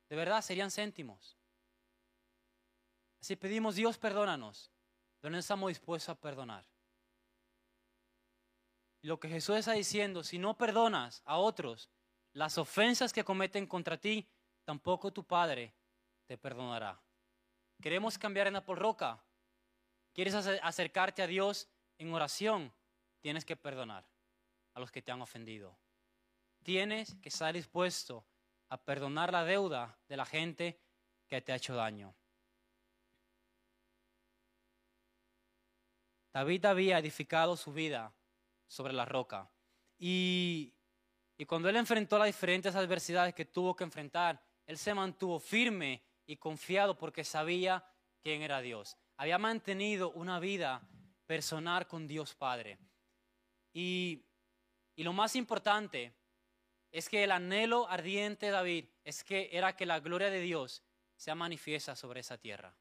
De 0.08 0.16
verdad 0.16 0.42
serían 0.42 0.72
céntimos. 0.72 1.38
Si 3.20 3.36
pedimos, 3.36 3.76
Dios, 3.76 3.98
perdónanos, 3.98 4.73
pero 5.24 5.32
no 5.32 5.38
estamos 5.38 5.68
dispuestos 5.68 6.10
a 6.10 6.20
perdonar. 6.20 6.66
Lo 9.00 9.18
que 9.18 9.30
Jesús 9.30 9.56
está 9.56 9.72
diciendo, 9.72 10.22
si 10.22 10.36
no 10.38 10.58
perdonas 10.58 11.22
a 11.24 11.38
otros 11.38 11.88
las 12.34 12.58
ofensas 12.58 13.10
que 13.10 13.24
cometen 13.24 13.66
contra 13.66 13.96
ti, 13.96 14.28
tampoco 14.64 15.14
tu 15.14 15.24
Padre 15.24 15.72
te 16.26 16.36
perdonará. 16.36 17.00
Queremos 17.80 18.18
cambiar 18.18 18.48
en 18.48 18.56
Apple 18.56 18.74
Roca. 18.74 19.24
¿Quieres 20.12 20.34
acercarte 20.34 21.22
a 21.22 21.26
Dios 21.26 21.70
en 21.96 22.12
oración? 22.12 22.70
Tienes 23.22 23.46
que 23.46 23.56
perdonar 23.56 24.06
a 24.74 24.80
los 24.80 24.92
que 24.92 25.00
te 25.00 25.10
han 25.10 25.22
ofendido. 25.22 25.74
Tienes 26.62 27.14
que 27.22 27.30
estar 27.30 27.54
dispuesto 27.54 28.26
a 28.68 28.76
perdonar 28.76 29.32
la 29.32 29.44
deuda 29.44 29.98
de 30.06 30.18
la 30.18 30.26
gente 30.26 30.78
que 31.26 31.40
te 31.40 31.50
ha 31.50 31.56
hecho 31.56 31.74
daño. 31.74 32.14
David 36.34 36.64
había 36.64 36.98
edificado 36.98 37.56
su 37.56 37.72
vida 37.72 38.12
sobre 38.66 38.92
la 38.92 39.04
roca. 39.04 39.48
Y, 39.96 40.74
y, 41.38 41.46
cuando 41.46 41.68
él 41.68 41.76
enfrentó 41.76 42.18
las 42.18 42.26
diferentes 42.26 42.74
adversidades 42.74 43.34
que 43.34 43.44
tuvo 43.44 43.76
que 43.76 43.84
enfrentar, 43.84 44.44
él 44.66 44.76
se 44.76 44.92
mantuvo 44.94 45.38
firme 45.38 46.02
y 46.26 46.36
confiado 46.36 46.98
porque 46.98 47.22
sabía 47.22 47.86
quién 48.20 48.42
era 48.42 48.60
Dios. 48.60 48.96
Había 49.16 49.38
mantenido 49.38 50.10
una 50.10 50.40
vida 50.40 50.82
personal 51.24 51.86
con 51.86 52.08
Dios 52.08 52.34
Padre. 52.34 52.78
Y, 53.72 54.24
y 54.96 55.04
lo 55.04 55.12
más 55.12 55.36
importante 55.36 56.16
es 56.90 57.08
que 57.08 57.22
el 57.22 57.30
anhelo 57.30 57.88
ardiente 57.88 58.46
de 58.46 58.52
David 58.52 58.86
es 59.04 59.22
que 59.22 59.50
era 59.52 59.76
que 59.76 59.86
la 59.86 60.00
gloria 60.00 60.30
de 60.30 60.40
Dios 60.40 60.82
sea 61.16 61.36
manifiesta 61.36 61.94
sobre 61.94 62.20
esa 62.20 62.38
tierra. 62.38 62.74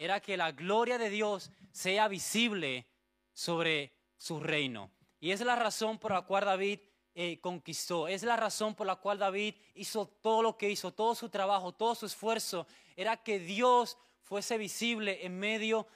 Era 0.00 0.20
que 0.20 0.36
la 0.36 0.52
gloria 0.52 0.98
de 0.98 1.10
Dios 1.10 1.50
sea 1.70 2.08
visible 2.08 2.88
sobre 3.32 3.92
su 4.16 4.40
reino. 4.40 4.90
Y 5.20 5.30
es 5.30 5.40
la 5.42 5.54
razón 5.54 5.98
por 5.98 6.12
la 6.12 6.22
cual 6.22 6.46
David 6.46 6.80
eh, 7.14 7.40
conquistó. 7.40 8.08
Es 8.08 8.22
la 8.22 8.36
razón 8.36 8.74
por 8.74 8.86
la 8.86 8.96
cual 8.96 9.18
David 9.18 9.54
hizo 9.74 10.06
todo 10.06 10.42
lo 10.42 10.56
que 10.56 10.70
hizo, 10.70 10.92
todo 10.92 11.14
su 11.14 11.28
trabajo, 11.28 11.72
todo 11.72 11.94
su 11.94 12.06
esfuerzo. 12.06 12.66
Era 12.96 13.16
que 13.18 13.38
Dios 13.38 13.98
fuese 14.22 14.56
visible 14.56 15.24
en 15.24 15.38
medio 15.38 15.86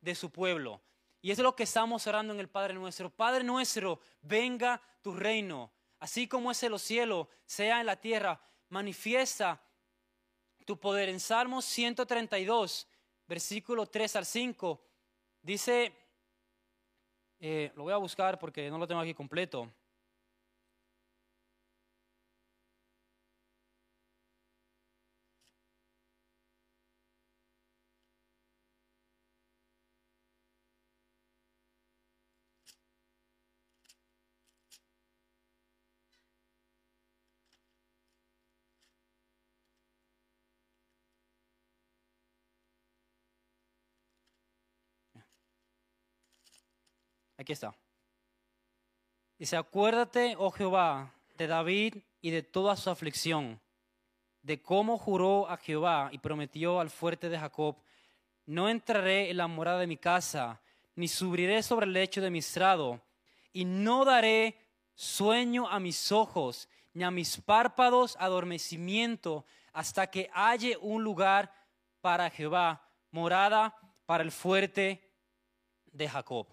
de 0.00 0.14
su 0.14 0.30
pueblo. 0.30 0.82
Y 1.22 1.30
es 1.30 1.38
lo 1.38 1.56
que 1.56 1.62
estamos 1.62 2.06
orando 2.06 2.34
en 2.34 2.40
el 2.40 2.48
Padre 2.48 2.74
nuestro. 2.74 3.08
Padre 3.08 3.42
nuestro, 3.42 3.98
venga 4.20 4.80
tu 5.00 5.14
reino 5.14 5.72
así 6.04 6.28
como 6.28 6.50
es 6.50 6.62
en 6.62 6.70
los 6.70 6.82
cielos, 6.82 7.28
sea 7.46 7.80
en 7.80 7.86
la 7.86 7.96
tierra, 7.96 8.38
manifiesta 8.68 9.62
tu 10.66 10.78
poder. 10.78 11.08
En 11.08 11.18
Salmos 11.18 11.64
132, 11.64 12.86
versículo 13.26 13.86
3 13.86 14.16
al 14.16 14.26
5, 14.26 14.80
dice, 15.42 15.92
eh, 17.40 17.72
lo 17.74 17.84
voy 17.84 17.92
a 17.92 17.98
buscar 17.98 18.38
porque 18.38 18.70
no 18.70 18.78
lo 18.78 18.86
tengo 18.86 19.00
aquí 19.00 19.14
completo. 19.14 19.70
Aquí 47.44 47.52
está. 47.52 47.76
Dice, 49.38 49.58
acuérdate, 49.58 50.34
oh 50.38 50.50
Jehová, 50.50 51.12
de 51.36 51.46
David 51.46 51.96
y 52.22 52.30
de 52.30 52.42
toda 52.42 52.74
su 52.74 52.88
aflicción, 52.88 53.60
de 54.40 54.62
cómo 54.62 54.96
juró 54.96 55.46
a 55.50 55.58
Jehová 55.58 56.08
y 56.10 56.16
prometió 56.16 56.80
al 56.80 56.88
fuerte 56.88 57.28
de 57.28 57.38
Jacob, 57.38 57.76
no 58.46 58.70
entraré 58.70 59.28
en 59.28 59.36
la 59.36 59.46
morada 59.46 59.80
de 59.80 59.86
mi 59.86 59.98
casa, 59.98 60.62
ni 60.94 61.06
subiré 61.06 61.62
sobre 61.62 61.84
el 61.84 61.92
lecho 61.92 62.22
de 62.22 62.30
mi 62.30 62.38
estrado, 62.38 63.02
y 63.52 63.66
no 63.66 64.06
daré 64.06 64.58
sueño 64.94 65.68
a 65.68 65.80
mis 65.80 66.12
ojos, 66.12 66.66
ni 66.94 67.04
a 67.04 67.10
mis 67.10 67.42
párpados 67.42 68.16
adormecimiento, 68.18 69.44
hasta 69.74 70.06
que 70.06 70.30
halle 70.32 70.78
un 70.80 71.04
lugar 71.04 71.52
para 72.00 72.30
Jehová, 72.30 72.88
morada 73.10 73.76
para 74.06 74.24
el 74.24 74.32
fuerte 74.32 75.12
de 75.92 76.08
Jacob. 76.08 76.46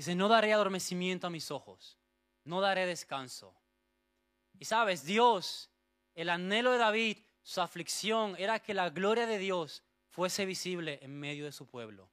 Dice, 0.00 0.14
no 0.14 0.28
daré 0.28 0.54
adormecimiento 0.54 1.26
a 1.26 1.30
mis 1.30 1.50
ojos, 1.50 1.98
no 2.44 2.62
daré 2.62 2.86
descanso. 2.86 3.54
Y 4.58 4.64
sabes, 4.64 5.04
Dios, 5.04 5.68
el 6.14 6.30
anhelo 6.30 6.72
de 6.72 6.78
David, 6.78 7.18
su 7.42 7.60
aflicción 7.60 8.34
era 8.38 8.60
que 8.60 8.72
la 8.72 8.88
gloria 8.88 9.26
de 9.26 9.36
Dios 9.36 9.82
fuese 10.08 10.46
visible 10.46 11.00
en 11.02 11.20
medio 11.20 11.44
de 11.44 11.52
su 11.52 11.66
pueblo. 11.66 12.08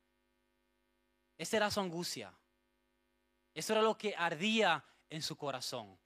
Esa 1.38 1.56
era 1.56 1.72
su 1.72 1.80
angustia. 1.80 2.34
Eso 3.54 3.72
era 3.72 3.82
lo 3.82 3.98
que 3.98 4.14
ardía 4.18 4.84
en 5.10 5.22
su 5.22 5.38
corazón. 5.38 5.98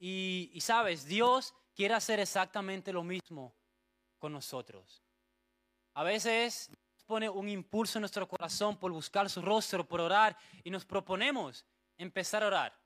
Y, 0.00 0.50
y 0.54 0.60
sabes, 0.60 1.04
Dios 1.04 1.54
quiere 1.76 1.94
hacer 1.94 2.18
exactamente 2.18 2.92
lo 2.92 3.04
mismo 3.04 3.54
con 4.18 4.32
nosotros. 4.32 5.04
A 5.94 6.02
veces 6.02 6.68
pone 7.06 7.28
un 7.28 7.48
impulso 7.48 7.98
en 7.98 8.02
nuestro 8.02 8.28
corazón 8.28 8.76
por 8.76 8.92
buscar 8.92 9.30
su 9.30 9.40
rostro, 9.40 9.86
por 9.86 10.00
orar, 10.00 10.36
y 10.64 10.70
nos 10.70 10.84
proponemos 10.84 11.64
empezar 11.96 12.42
a 12.42 12.48
orar. 12.48 12.78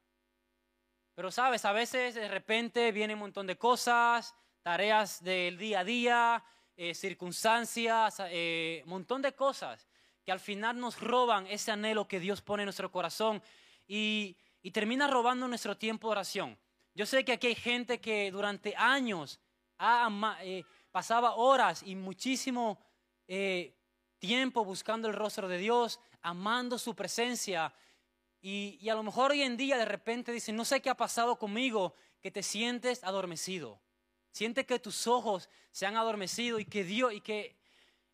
Pero 1.15 1.31
sabes, 1.31 1.65
a 1.65 1.73
veces 1.73 2.15
de 2.15 2.29
repente 2.29 2.93
viene 2.93 3.15
un 3.15 3.21
montón 3.21 3.47
de 3.47 3.57
cosas, 3.57 4.35
tareas 4.63 5.23
del 5.23 5.59
día 5.59 5.81
a 5.81 5.85
día, 5.85 6.45
eh, 6.77 6.95
circunstancias, 6.95 8.21
un 8.21 8.27
eh, 8.31 8.83
montón 8.87 9.23
de 9.23 9.35
cosas 9.35 9.87
que 10.25 10.33
al 10.33 10.41
final 10.41 10.79
nos 10.79 11.01
roban 11.01 11.47
ese 11.47 11.73
anhelo 11.73 12.07
que 12.07 12.21
Dios 12.21 12.41
pone 12.43 12.63
en 12.63 12.67
nuestro 12.67 12.91
corazón 12.91 13.43
y, 13.87 14.37
termina 14.73 15.07
robando 15.09 15.49
nuestro 15.49 15.77
tiempo 15.77 16.09
de 16.09 16.13
oración. 16.13 16.59
Yo 16.95 17.07
sé 17.07 17.25
que 17.25 17.33
aquí 17.33 17.49
hay 17.49 17.55
gente 17.55 18.01
que 18.01 18.31
durante 18.31 18.75
años 18.77 19.41
eh, 20.43 20.63
pasaba 20.91 21.35
horas 21.35 21.83
y 21.83 21.97
muchísimo 21.97 22.79
tiempo 24.21 24.65
buscando 24.65 25.09
el 25.09 25.15
rostro 25.15 25.49
de 25.49 25.59
Dios, 25.59 25.99
amando 26.23 26.79
su 26.79 26.95
presencia. 26.95 27.75
Y, 28.41 28.89
a 28.89 28.95
lo 28.95 29.03
mejor 29.03 29.33
hoy 29.33 29.43
en 29.43 29.57
día 29.57 29.77
de 29.77 29.85
repente 29.85 30.31
dicen, 30.31 30.55
no 30.55 30.65
sé 30.65 30.81
qué 30.81 30.91
ha 30.91 30.97
pasado 30.97 31.37
conmigo, 31.37 31.95
que 32.21 32.31
te 32.31 32.45
sientes 32.45 33.03
adormecido. 33.03 33.81
Siente 34.31 34.65
que 34.65 34.79
tus 34.79 35.09
ojos 35.09 35.49
se 35.73 35.87
han 35.87 35.97
adormecido 35.97 36.61
y 36.61 36.65
que 36.65 36.85
Dios, 36.85 37.13
y 37.13 37.21
que, 37.21 37.57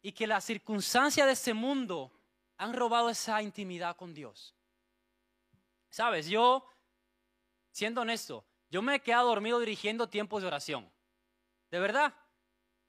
y 0.01 0.13
que 0.13 0.27
las 0.27 0.45
circunstancias 0.45 1.27
de 1.27 1.35
este 1.35 1.53
mundo 1.53 2.11
han 2.57 2.73
robado 2.73 3.11
esa 3.11 3.43
intimidad 3.43 3.97
con 3.97 4.15
Dios. 4.15 4.55
Sabes, 5.91 6.27
yo, 6.29 6.67
siendo 7.71 8.01
honesto, 8.01 8.47
yo 8.71 8.81
me 8.81 8.95
he 8.95 9.01
quedado 9.01 9.29
dormido 9.29 9.61
dirigiendo 9.61 10.09
tiempos 10.09 10.41
de 10.41 10.49
oración. 10.49 10.91
De 11.71 11.79
verdad. 11.79 12.15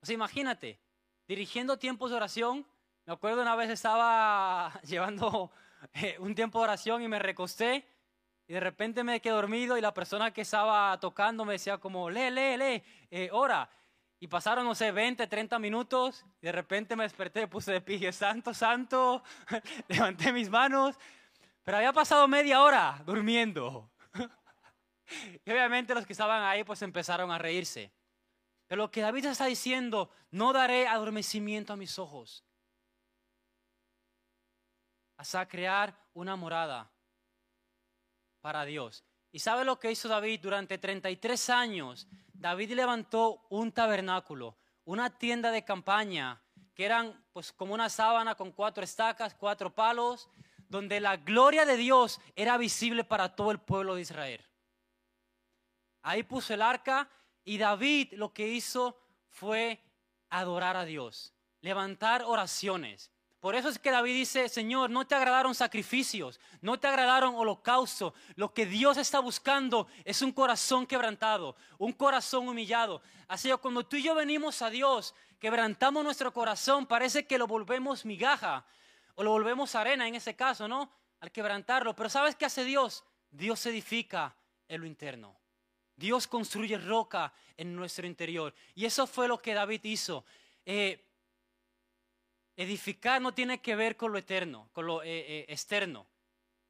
Imagínate, 0.07 0.79
dirigiendo 1.27 1.77
tiempos 1.77 2.11
de 2.11 2.15
oración. 2.15 2.65
Me 3.07 3.13
acuerdo 3.13 3.41
una 3.41 3.55
vez 3.55 3.69
estaba 3.69 4.81
llevando 4.83 5.49
eh, 5.93 6.17
un 6.19 6.35
tiempo 6.35 6.59
de 6.59 6.63
oración 6.65 7.01
y 7.01 7.07
me 7.07 7.19
recosté 7.19 7.87
y 8.45 8.53
de 8.53 8.59
repente 8.59 9.01
me 9.01 9.21
quedé 9.21 9.31
dormido 9.31 9.77
y 9.77 9.81
la 9.81 9.93
persona 9.93 10.31
que 10.31 10.41
estaba 10.41 10.99
tocando 10.99 11.45
me 11.45 11.53
decía 11.53 11.77
como, 11.77 12.09
lee, 12.09 12.29
lee, 12.29 12.57
lee, 12.57 12.83
eh, 13.09 13.29
ora. 13.31 13.69
Y 14.19 14.27
pasaron, 14.27 14.65
no 14.65 14.75
sé, 14.75 14.91
20, 14.91 15.25
30 15.25 15.57
minutos 15.57 16.25
y 16.41 16.47
de 16.47 16.51
repente 16.51 16.97
me 16.97 17.03
desperté, 17.03 17.47
puse 17.47 17.71
de 17.71 17.79
pie, 17.79 18.11
santo, 18.11 18.53
santo, 18.53 19.23
levanté 19.87 20.33
mis 20.33 20.49
manos, 20.49 20.97
pero 21.63 21.77
había 21.77 21.93
pasado 21.93 22.27
media 22.27 22.61
hora 22.61 23.01
durmiendo. 23.05 23.89
y 25.45 25.49
obviamente 25.49 25.95
los 25.95 26.05
que 26.05 26.11
estaban 26.11 26.43
ahí 26.43 26.65
pues 26.65 26.81
empezaron 26.81 27.31
a 27.31 27.37
reírse. 27.37 27.89
Pero 28.67 28.81
lo 28.81 28.91
que 28.91 28.99
David 28.99 29.27
está 29.27 29.45
diciendo, 29.45 30.11
no 30.29 30.51
daré 30.51 30.89
adormecimiento 30.89 31.71
a 31.71 31.77
mis 31.77 31.97
ojos 31.99 32.43
hasta 35.17 35.47
crear 35.47 35.95
una 36.13 36.35
morada 36.35 36.91
para 38.41 38.65
Dios. 38.65 39.03
¿Y 39.31 39.39
sabe 39.39 39.65
lo 39.65 39.79
que 39.79 39.91
hizo 39.91 40.07
David 40.07 40.39
durante 40.41 40.77
33 40.77 41.49
años? 41.49 42.07
David 42.33 42.71
levantó 42.73 43.45
un 43.49 43.71
tabernáculo, 43.71 44.57
una 44.85 45.09
tienda 45.17 45.51
de 45.51 45.65
campaña, 45.65 46.41
que 46.73 46.85
eran 46.85 47.25
pues 47.33 47.51
como 47.51 47.73
una 47.73 47.89
sábana 47.89 48.35
con 48.35 48.51
cuatro 48.51 48.83
estacas, 48.83 49.35
cuatro 49.35 49.73
palos, 49.73 50.29
donde 50.69 50.99
la 50.99 51.17
gloria 51.17 51.65
de 51.65 51.77
Dios 51.77 52.21
era 52.35 52.57
visible 52.57 53.03
para 53.03 53.35
todo 53.35 53.51
el 53.51 53.59
pueblo 53.59 53.95
de 53.95 54.01
Israel. 54.01 54.45
Ahí 56.03 56.23
puso 56.23 56.53
el 56.53 56.61
arca 56.61 57.09
y 57.43 57.57
David 57.57 58.13
lo 58.13 58.33
que 58.33 58.47
hizo 58.47 58.97
fue 59.29 59.81
adorar 60.29 60.77
a 60.77 60.85
Dios, 60.85 61.33
levantar 61.61 62.23
oraciones. 62.23 63.11
Por 63.47 63.55
eso 63.55 63.69
es 63.69 63.79
que 63.79 63.91
David 63.91 64.13
dice, 64.13 64.49
Señor, 64.49 64.89
no 64.89 65.07
te 65.07 65.15
agradaron 65.15 65.55
sacrificios, 65.55 66.37
no 66.59 66.77
te 66.77 66.87
agradaron 66.87 67.33
holocausto. 67.33 68.13
Lo 68.35 68.53
que 68.53 68.65
Dios 68.65 68.97
está 68.97 69.21
buscando 69.21 69.87
es 70.03 70.21
un 70.21 70.33
corazón 70.33 70.85
quebrantado, 70.85 71.55
un 71.77 71.93
corazón 71.93 72.49
humillado. 72.49 73.01
Así 73.25 73.47
que 73.47 73.55
cuando 73.55 73.85
tú 73.85 73.95
y 73.95 74.03
yo 74.03 74.15
venimos 74.15 74.61
a 74.61 74.69
Dios, 74.69 75.15
quebrantamos 75.39 76.03
nuestro 76.03 76.33
corazón, 76.33 76.87
parece 76.87 77.25
que 77.25 77.37
lo 77.37 77.47
volvemos 77.47 78.03
migaja 78.03 78.65
o 79.15 79.23
lo 79.23 79.31
volvemos 79.31 79.75
arena 79.75 80.05
en 80.09 80.15
ese 80.15 80.35
caso, 80.35 80.67
¿no? 80.67 80.91
Al 81.21 81.31
quebrantarlo. 81.31 81.95
Pero 81.95 82.09
¿sabes 82.09 82.35
qué 82.35 82.43
hace 82.43 82.65
Dios? 82.65 83.05
Dios 83.31 83.65
edifica 83.65 84.35
en 84.67 84.81
lo 84.81 84.87
interno. 84.87 85.39
Dios 85.95 86.27
construye 86.27 86.77
roca 86.77 87.31
en 87.55 87.73
nuestro 87.77 88.07
interior. 88.07 88.53
Y 88.75 88.83
eso 88.83 89.07
fue 89.07 89.29
lo 89.29 89.41
que 89.41 89.53
David 89.53 89.85
hizo. 89.85 90.25
Eh, 90.65 91.06
Edificar 92.57 93.21
no 93.21 93.35
tiene 93.35 93.61
que 93.61 93.75
ver 93.75 93.95
con 93.95 94.11
lo 94.11 94.17
eterno, 94.17 94.67
con 94.73 94.87
lo 94.87 95.03
eh, 95.03 95.07
eh, 95.09 95.45
externo. 95.47 96.07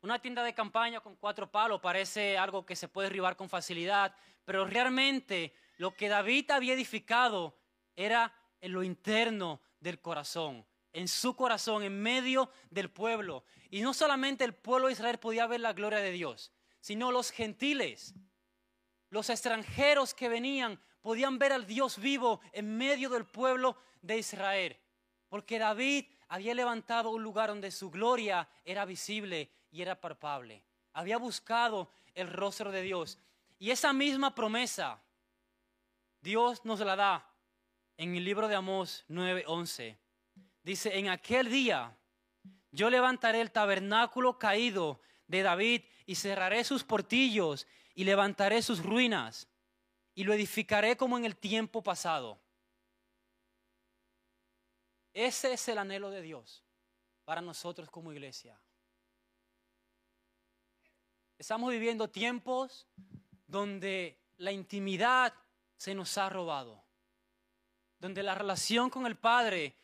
Una 0.01 0.19
tienda 0.19 0.43
de 0.43 0.53
campaña 0.53 0.99
con 0.99 1.15
cuatro 1.15 1.49
palos 1.49 1.79
parece 1.79 2.37
algo 2.37 2.65
que 2.65 2.75
se 2.75 2.89
puede 2.89 3.07
derribar 3.07 3.37
con 3.37 3.47
facilidad, 3.47 4.13
pero 4.43 4.65
realmente 4.65 5.53
lo 5.77 5.95
que 5.95 6.09
David 6.09 6.51
había 6.51 6.73
edificado 6.73 7.57
era 7.95 8.33
en 8.59 8.73
lo 8.73 8.83
interno 8.83 9.61
del 9.79 10.01
corazón, 10.01 10.65
en 10.91 11.07
su 11.07 11.37
corazón, 11.37 11.83
en 11.83 12.01
medio 12.01 12.51
del 12.69 12.89
pueblo. 12.89 13.45
Y 13.69 13.79
no 13.79 13.93
solamente 13.93 14.43
el 14.43 14.53
pueblo 14.53 14.87
de 14.87 14.93
Israel 14.93 15.19
podía 15.19 15.47
ver 15.47 15.61
la 15.61 15.71
gloria 15.71 15.99
de 15.99 16.11
Dios, 16.11 16.51
sino 16.81 17.13
los 17.13 17.31
gentiles, 17.31 18.13
los 19.09 19.29
extranjeros 19.29 20.13
que 20.13 20.27
venían, 20.27 20.81
podían 21.01 21.39
ver 21.39 21.53
al 21.53 21.65
Dios 21.65 21.97
vivo 21.97 22.41
en 22.51 22.77
medio 22.77 23.09
del 23.09 23.25
pueblo 23.25 23.77
de 24.01 24.17
Israel. 24.17 24.77
Porque 25.29 25.59
David 25.59 26.05
había 26.27 26.53
levantado 26.53 27.09
un 27.11 27.23
lugar 27.23 27.49
donde 27.49 27.71
su 27.71 27.89
gloria 27.89 28.47
era 28.65 28.85
visible 28.85 29.49
y 29.71 29.81
era 29.81 29.99
palpable. 29.99 30.63
Había 30.93 31.17
buscado 31.17 31.89
el 32.15 32.31
rostro 32.31 32.71
de 32.71 32.81
Dios. 32.81 33.19
Y 33.59 33.71
esa 33.71 33.93
misma 33.93 34.33
promesa 34.35 35.01
Dios 36.21 36.65
nos 36.65 36.79
la 36.79 36.95
da 36.95 37.29
en 37.95 38.15
el 38.15 38.23
libro 38.23 38.47
de 38.47 38.55
Amós 38.55 39.05
9:11. 39.07 39.97
Dice, 40.63 40.97
en 40.97 41.09
aquel 41.09 41.49
día 41.49 41.95
yo 42.71 42.89
levantaré 42.89 43.41
el 43.41 43.51
tabernáculo 43.51 44.37
caído 44.37 44.99
de 45.27 45.41
David 45.41 45.83
y 46.05 46.15
cerraré 46.15 46.63
sus 46.63 46.83
portillos 46.83 47.67
y 47.95 48.03
levantaré 48.03 48.61
sus 48.61 48.83
ruinas 48.83 49.47
y 50.15 50.23
lo 50.23 50.33
edificaré 50.33 50.97
como 50.97 51.17
en 51.17 51.25
el 51.25 51.37
tiempo 51.37 51.81
pasado 51.81 52.39
ese 55.25 55.53
es 55.53 55.67
el 55.67 55.79
anhelo 55.79 56.11
de 56.11 56.21
Dios 56.21 56.63
para 57.25 57.41
nosotros 57.41 57.89
como 57.89 58.11
iglesia. 58.11 58.61
Estamos 61.39 61.71
viviendo 61.71 62.07
tiempos 62.07 62.87
donde 63.47 64.19
la 64.37 64.51
intimidad 64.51 65.33
se 65.75 65.95
nos 65.95 66.15
ha 66.19 66.29
robado, 66.29 66.83
donde 67.97 68.21
la 68.21 68.35
relación 68.35 68.91
con 68.91 69.07
el 69.07 69.15
Padre 69.17 69.75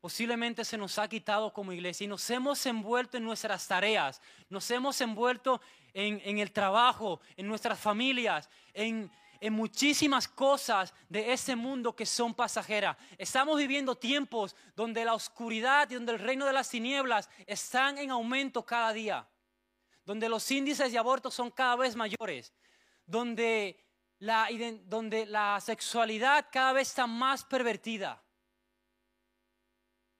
posiblemente 0.00 0.64
se 0.64 0.78
nos 0.78 0.96
ha 1.00 1.08
quitado 1.08 1.52
como 1.52 1.72
iglesia 1.72 2.04
y 2.04 2.08
nos 2.08 2.30
hemos 2.30 2.64
envuelto 2.64 3.16
en 3.16 3.24
nuestras 3.24 3.66
tareas, 3.66 4.22
nos 4.48 4.70
hemos 4.70 5.00
envuelto 5.00 5.60
en, 5.92 6.20
en 6.24 6.38
el 6.38 6.52
trabajo, 6.52 7.20
en 7.36 7.48
nuestras 7.48 7.80
familias, 7.80 8.48
en, 8.74 9.10
en 9.40 9.52
muchísimas 9.52 10.28
cosas 10.28 10.92
de 11.08 11.32
ese 11.32 11.56
mundo 11.56 11.94
que 11.94 12.06
son 12.06 12.34
pasajeras. 12.34 12.96
Estamos 13.16 13.58
viviendo 13.58 13.96
tiempos 13.96 14.56
donde 14.74 15.04
la 15.04 15.14
oscuridad 15.14 15.90
y 15.90 15.94
donde 15.94 16.12
el 16.12 16.18
reino 16.18 16.46
de 16.46 16.52
las 16.52 16.68
tinieblas 16.68 17.28
están 17.46 17.98
en 17.98 18.10
aumento 18.10 18.64
cada 18.64 18.92
día, 18.92 19.28
donde 20.04 20.28
los 20.28 20.50
índices 20.50 20.92
de 20.92 20.98
aborto 20.98 21.30
son 21.30 21.50
cada 21.50 21.76
vez 21.76 21.96
mayores, 21.96 22.52
donde 23.06 23.84
la, 24.18 24.48
donde 24.84 25.26
la 25.26 25.60
sexualidad 25.60 26.46
cada 26.50 26.72
vez 26.72 26.88
está 26.88 27.06
más 27.06 27.44
pervertida. 27.44 28.22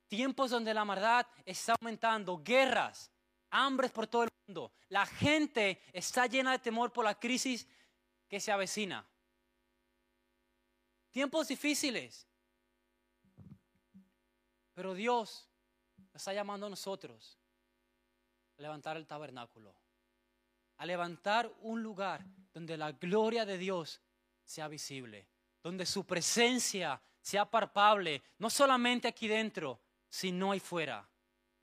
Tiempos 0.09 0.50
donde 0.50 0.72
la 0.72 0.85
maldad 0.85 1.26
está 1.44 1.74
aumentando, 1.78 2.42
guerras, 2.42 3.11
hambres 3.50 3.90
por 3.90 4.07
todo 4.07 4.24
el 4.24 4.31
mundo. 4.46 4.72
La 4.88 5.04
gente 5.04 5.83
está 5.92 6.26
llena 6.26 6.52
de 6.52 6.59
temor 6.61 6.92
por 6.92 7.04
la 7.04 7.18
crisis 7.18 7.66
que 8.28 8.40
se 8.40 8.52
avecina. 8.52 9.06
Tiempos 11.10 11.48
difíciles. 11.48 12.26
Pero 14.74 14.94
Dios 14.94 15.48
está 16.14 16.32
llamando 16.32 16.66
a 16.66 16.70
nosotros 16.70 17.38
a 18.58 18.62
levantar 18.62 18.96
el 18.96 19.06
tabernáculo, 19.06 19.74
a 20.76 20.86
levantar 20.86 21.52
un 21.62 21.82
lugar 21.82 22.24
donde 22.52 22.76
la 22.76 22.92
gloria 22.92 23.44
de 23.44 23.58
Dios 23.58 24.00
sea 24.44 24.68
visible, 24.68 25.26
donde 25.62 25.86
su 25.86 26.06
presencia 26.06 27.00
sea 27.20 27.44
palpable, 27.44 28.22
no 28.38 28.50
solamente 28.50 29.08
aquí 29.08 29.28
dentro, 29.28 29.80
sino 30.08 30.52
ahí 30.52 30.60
fuera. 30.60 31.08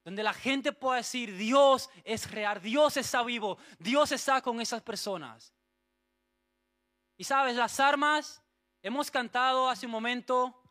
Donde 0.04 0.22
la 0.22 0.34
gente 0.34 0.72
pueda 0.72 0.98
decir, 0.98 1.36
Dios 1.36 1.90
es 2.04 2.30
real, 2.30 2.62
Dios 2.62 2.98
está 2.98 3.24
vivo, 3.24 3.58
Dios 3.80 4.12
está 4.12 4.42
con 4.42 4.62
esas 4.62 4.84
personas. 4.84 5.55
Y 7.18 7.24
sabes, 7.24 7.56
las 7.56 7.80
armas, 7.80 8.42
hemos 8.82 9.10
cantado 9.10 9.70
hace 9.70 9.86
un 9.86 9.92
momento, 9.92 10.62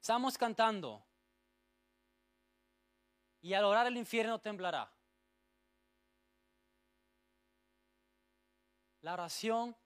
estamos 0.00 0.36
cantando, 0.36 1.02
y 3.40 3.52
al 3.52 3.64
orar 3.64 3.86
el 3.86 3.96
infierno 3.96 4.38
temblará. 4.38 4.90
La 9.02 9.12
oración 9.12 9.76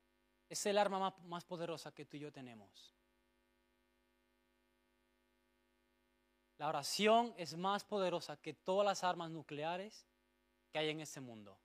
es 0.48 0.64
el 0.66 0.78
arma 0.78 1.12
más, 1.24 1.44
poderosa 1.44 1.92
que 1.92 2.04
tú 2.04 2.16
y 2.16 2.20
yo 2.20 2.32
tenemos. 2.32 2.94
La 6.56 6.68
oración 6.68 7.34
es 7.36 7.56
más 7.56 7.84
poderosa 7.84 8.36
que 8.36 8.54
todas 8.54 8.84
las 8.84 9.02
armas 9.02 9.30
nucleares 9.30 10.06
que 10.70 10.78
hay 10.78 10.90
en 10.90 11.00
este 11.00 11.20
mundo. 11.20 11.58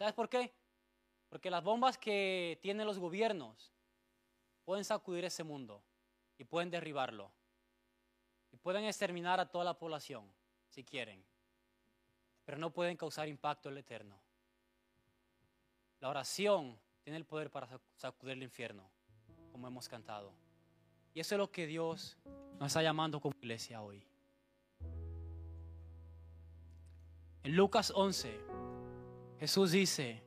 ¿Sabes 0.00 0.14
por 0.14 0.30
qué? 0.30 0.50
Porque 1.28 1.50
las 1.50 1.62
bombas 1.62 1.98
que 1.98 2.58
tienen 2.62 2.86
los 2.86 2.98
gobiernos 2.98 3.70
pueden 4.64 4.82
sacudir 4.82 5.26
ese 5.26 5.44
mundo 5.44 5.82
y 6.38 6.44
pueden 6.44 6.70
derribarlo. 6.70 7.30
Y 8.50 8.56
pueden 8.56 8.86
exterminar 8.86 9.40
a 9.40 9.50
toda 9.50 9.62
la 9.62 9.78
población, 9.78 10.24
si 10.70 10.84
quieren. 10.84 11.22
Pero 12.46 12.56
no 12.56 12.70
pueden 12.70 12.96
causar 12.96 13.28
impacto 13.28 13.68
en 13.68 13.74
el 13.74 13.80
eterno. 13.80 14.18
La 16.00 16.08
oración 16.08 16.80
tiene 17.02 17.18
el 17.18 17.26
poder 17.26 17.50
para 17.50 17.68
sacudir 17.98 18.38
el 18.38 18.42
infierno, 18.42 18.90
como 19.52 19.68
hemos 19.68 19.86
cantado. 19.86 20.32
Y 21.12 21.20
eso 21.20 21.34
es 21.34 21.38
lo 21.38 21.50
que 21.50 21.66
Dios 21.66 22.16
nos 22.58 22.68
está 22.68 22.82
llamando 22.82 23.20
como 23.20 23.36
iglesia 23.36 23.82
hoy. 23.82 24.02
En 27.42 27.54
Lucas 27.54 27.92
11, 27.94 28.40
Jesús 29.40 29.70
dice, 29.70 30.22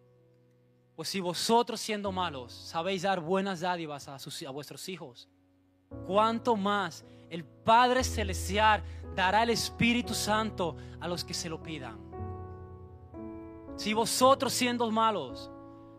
pues 0.96 1.08
si 1.08 1.20
vosotros 1.20 1.80
siendo 1.80 2.12
malos 2.12 2.52
sabéis 2.52 3.04
dar 3.04 3.20
buenas 3.20 3.60
dádivas 3.60 4.08
a, 4.08 4.18
sus, 4.18 4.42
a 4.42 4.50
vuestros 4.50 4.90
hijos, 4.90 5.30
cuánto 6.08 6.56
más 6.56 7.06
el 7.30 7.46
Padre 7.46 8.04
Celestial 8.04 8.84
dará 9.16 9.44
el 9.44 9.52
Espíritu 9.52 10.16
Santo 10.16 10.76
a 11.00 11.08
los 11.08 11.24
que 11.24 11.36
se 11.36 11.48
lo 11.48 11.62
pidan. 11.62 12.00
Si 13.76 13.94
vosotros 13.94 14.52
siendo 14.52 14.90
malos 14.90 15.52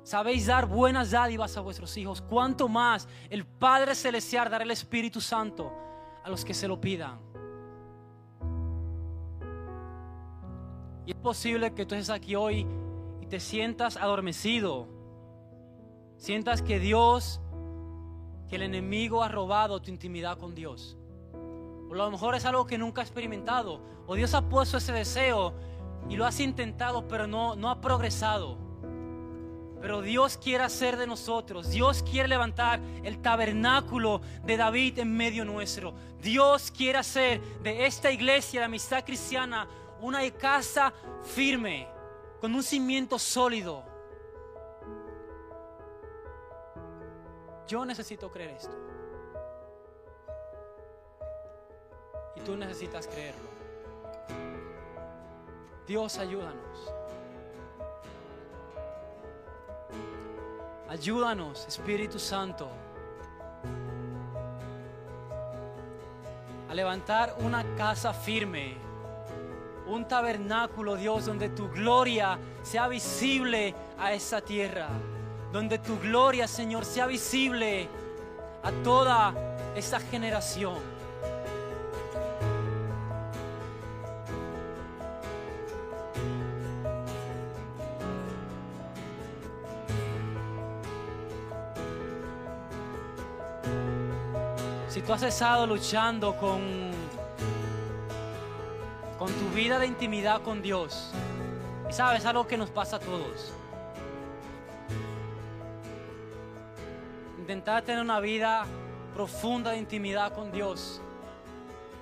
sabéis 0.03 0.47
dar 0.47 0.67
buenas 0.67 1.13
dádivas 1.13 1.57
a 1.57 1.61
vuestros 1.61 1.97
hijos, 1.97 2.21
cuánto 2.21 2.69
más 2.69 3.07
el 3.31 3.47
Padre 3.47 3.95
Celestial 3.95 4.51
dará 4.51 4.65
el 4.65 4.73
Espíritu 4.73 5.21
Santo 5.21 5.73
a 6.25 6.29
los 6.29 6.45
que 6.45 6.53
se 6.53 6.67
lo 6.67 6.81
pidan. 6.81 7.21
Y 11.07 11.13
es 11.13 11.17
posible 11.19 11.73
que 11.73 11.87
tú 11.87 11.95
aquí 12.11 12.35
hoy 12.35 12.67
y 13.25 13.27
te 13.27 13.41
sientas 13.41 13.97
adormecido. 13.97 14.87
Sientas 16.19 16.61
que 16.61 16.79
Dios, 16.79 17.41
que 18.51 18.57
el 18.57 18.63
enemigo 18.63 19.23
ha 19.23 19.29
robado 19.29 19.81
tu 19.81 19.91
intimidad 19.91 20.37
con 20.37 20.55
Dios. 20.55 20.99
O 21.89 21.95
a 21.95 21.97
lo 21.97 22.11
mejor 22.11 22.35
es 22.35 22.45
algo 22.45 22.67
que 22.67 22.77
nunca 22.77 23.01
has 23.01 23.09
experimentado. 23.09 23.81
O 24.07 24.15
Dios 24.15 24.35
ha 24.35 24.47
puesto 24.47 24.77
ese 24.77 24.93
deseo 24.93 25.55
y 26.11 26.17
lo 26.17 26.27
has 26.27 26.39
intentado, 26.39 27.09
pero 27.09 27.27
no, 27.27 27.57
no 27.57 27.71
ha 27.71 27.81
progresado. 27.81 28.59
Pero 29.81 30.03
Dios 30.03 30.37
quiere 30.37 30.65
hacer 30.65 30.99
de 30.99 31.07
nosotros, 31.07 31.71
Dios 31.71 32.03
quiere 32.03 32.29
levantar 32.29 32.79
el 33.05 33.23
tabernáculo 33.23 34.21
de 34.45 34.59
David 34.59 34.99
en 34.99 35.17
medio 35.17 35.47
nuestro. 35.47 35.95
Dios 36.21 36.71
quiere 36.71 36.99
hacer 36.99 37.41
de 37.63 37.87
esta 37.87 38.11
iglesia 38.11 38.61
de 38.61 38.67
amistad 38.67 39.03
cristiana 39.03 39.67
una 40.01 40.31
casa 40.33 40.93
firme, 41.23 41.89
con 42.45 42.55
un 42.55 42.63
cimiento 42.63 43.19
sólido. 43.19 43.83
Yo 47.67 47.87
necesito 47.87 48.31
creer 48.31 48.51
esto. 48.51 48.77
Y 52.37 52.41
tú 52.41 52.55
necesitas 52.55 53.07
creerlo. 53.07 53.49
Dios, 55.87 56.19
ayúdanos. 56.19 56.93
Ayúdanos, 60.91 61.67
Espíritu 61.67 62.19
Santo, 62.19 62.69
a 66.69 66.75
levantar 66.75 67.37
una 67.39 67.65
casa 67.75 68.13
firme, 68.13 68.77
un 69.87 70.07
tabernáculo, 70.07 70.97
Dios, 70.97 71.27
donde 71.27 71.49
tu 71.51 71.69
gloria 71.69 72.39
sea 72.63 72.89
visible 72.89 73.75
a 73.99 74.13
esa 74.13 74.41
tierra, 74.41 74.89
donde 75.53 75.79
tu 75.79 75.99
gloria, 75.99 76.49
Señor, 76.49 76.85
sea 76.85 77.07
visible 77.07 77.89
a 78.63 78.71
toda 78.83 79.35
esta 79.75 80.01
generación. 80.01 80.95
tú 95.05 95.13
has 95.13 95.23
estado 95.23 95.67
luchando 95.67 96.35
con, 96.35 96.94
vida 99.55 99.79
de 99.79 99.87
intimidad 99.87 100.43
con 100.43 100.61
Dios, 100.63 101.13
y 101.89 101.93
sabes 101.93 102.27
algo 102.27 102.47
que 102.47 102.59
nos 102.59 102.71
pasa 102.71 102.97
a 102.97 102.99
todos. 102.99 103.53
Intentar 107.39 107.83
tener 107.83 108.03
una 108.03 108.21
vida 108.21 108.67
profunda 109.15 109.71
de 109.71 109.79
intimidad 109.79 110.35
con 110.35 110.51
Dios. 110.51 111.01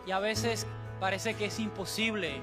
Y 0.06 0.12
a 0.12 0.18
veces 0.18 0.66
parece 0.98 1.34
que 1.34 1.46
es 1.46 1.58
imposible. 1.58 2.40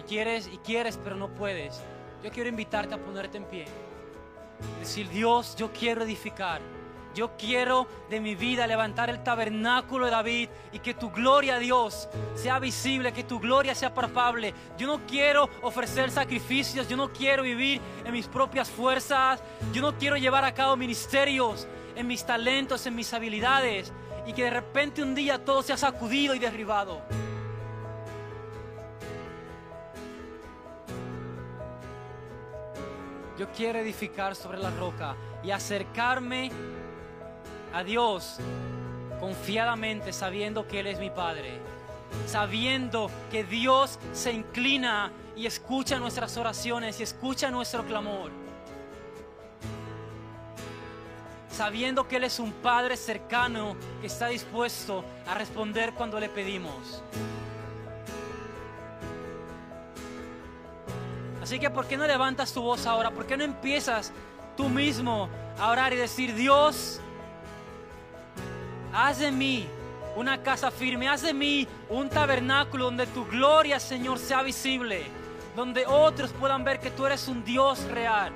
Y 0.00 0.02
quieres 0.02 0.48
y 0.52 0.58
quieres, 0.58 0.98
pero 1.02 1.16
no 1.16 1.28
puedes. 1.28 1.80
Yo 2.22 2.30
quiero 2.30 2.48
invitarte 2.48 2.94
a 2.94 2.98
ponerte 2.98 3.38
en 3.38 3.44
pie. 3.44 3.66
Decir, 4.80 5.08
Dios, 5.08 5.54
yo 5.56 5.72
quiero 5.72 6.02
edificar 6.02 6.60
yo 7.18 7.36
quiero 7.36 7.88
de 8.08 8.20
mi 8.20 8.36
vida 8.36 8.64
levantar 8.64 9.10
el 9.10 9.24
tabernáculo 9.24 10.04
de 10.04 10.12
David 10.12 10.48
y 10.70 10.78
que 10.78 10.94
tu 10.94 11.10
gloria, 11.10 11.58
Dios, 11.58 12.08
sea 12.36 12.60
visible, 12.60 13.12
que 13.12 13.24
tu 13.24 13.40
gloria 13.40 13.74
sea 13.74 13.92
palpable. 13.92 14.54
Yo 14.78 14.86
no 14.86 15.04
quiero 15.04 15.50
ofrecer 15.62 16.12
sacrificios, 16.12 16.86
yo 16.86 16.96
no 16.96 17.12
quiero 17.12 17.42
vivir 17.42 17.80
en 18.04 18.12
mis 18.12 18.28
propias 18.28 18.70
fuerzas, 18.70 19.42
yo 19.72 19.82
no 19.82 19.98
quiero 19.98 20.16
llevar 20.16 20.44
a 20.44 20.54
cabo 20.54 20.76
ministerios 20.76 21.66
en 21.96 22.06
mis 22.06 22.24
talentos, 22.24 22.86
en 22.86 22.94
mis 22.94 23.12
habilidades 23.12 23.92
y 24.24 24.32
que 24.32 24.44
de 24.44 24.50
repente 24.50 25.02
un 25.02 25.16
día 25.16 25.44
todo 25.44 25.64
sea 25.64 25.76
sacudido 25.76 26.36
y 26.36 26.38
derribado. 26.38 27.02
Yo 33.36 33.50
quiero 33.50 33.80
edificar 33.80 34.36
sobre 34.36 34.58
la 34.58 34.70
roca 34.70 35.16
y 35.42 35.50
acercarme 35.50 36.52
a 37.72 37.84
Dios 37.84 38.38
confiadamente 39.18 40.12
sabiendo 40.12 40.66
que 40.66 40.80
Él 40.80 40.86
es 40.86 40.98
mi 40.98 41.10
Padre, 41.10 41.60
sabiendo 42.26 43.10
que 43.30 43.44
Dios 43.44 43.98
se 44.12 44.32
inclina 44.32 45.12
y 45.36 45.46
escucha 45.46 45.98
nuestras 45.98 46.36
oraciones 46.36 47.00
y 47.00 47.02
escucha 47.02 47.50
nuestro 47.50 47.84
clamor, 47.84 48.30
sabiendo 51.50 52.06
que 52.06 52.16
Él 52.16 52.24
es 52.24 52.38
un 52.38 52.52
Padre 52.52 52.96
cercano 52.96 53.76
que 54.00 54.06
está 54.06 54.28
dispuesto 54.28 55.04
a 55.26 55.34
responder 55.34 55.92
cuando 55.94 56.18
le 56.20 56.28
pedimos. 56.28 57.02
Así 61.42 61.58
que, 61.58 61.70
¿por 61.70 61.86
qué 61.86 61.96
no 61.96 62.06
levantas 62.06 62.52
tu 62.52 62.60
voz 62.60 62.86
ahora? 62.86 63.10
¿Por 63.10 63.26
qué 63.26 63.36
no 63.36 63.42
empiezas 63.42 64.12
tú 64.54 64.68
mismo 64.68 65.30
a 65.58 65.70
orar 65.70 65.94
y 65.94 65.96
decir, 65.96 66.34
Dios, 66.34 67.00
haz 68.92 69.18
de 69.18 69.30
mí 69.30 69.66
una 70.16 70.42
casa 70.42 70.70
firme, 70.70 71.08
haz 71.08 71.22
de 71.22 71.34
mí 71.34 71.66
un 71.88 72.08
tabernáculo 72.08 72.86
donde 72.86 73.06
tu 73.06 73.24
gloria, 73.26 73.78
Señor, 73.78 74.18
sea 74.18 74.42
visible, 74.42 75.06
donde 75.54 75.86
otros 75.86 76.32
puedan 76.32 76.64
ver 76.64 76.80
que 76.80 76.90
tú 76.90 77.06
eres 77.06 77.28
un 77.28 77.44
Dios 77.44 77.82
real. 77.90 78.32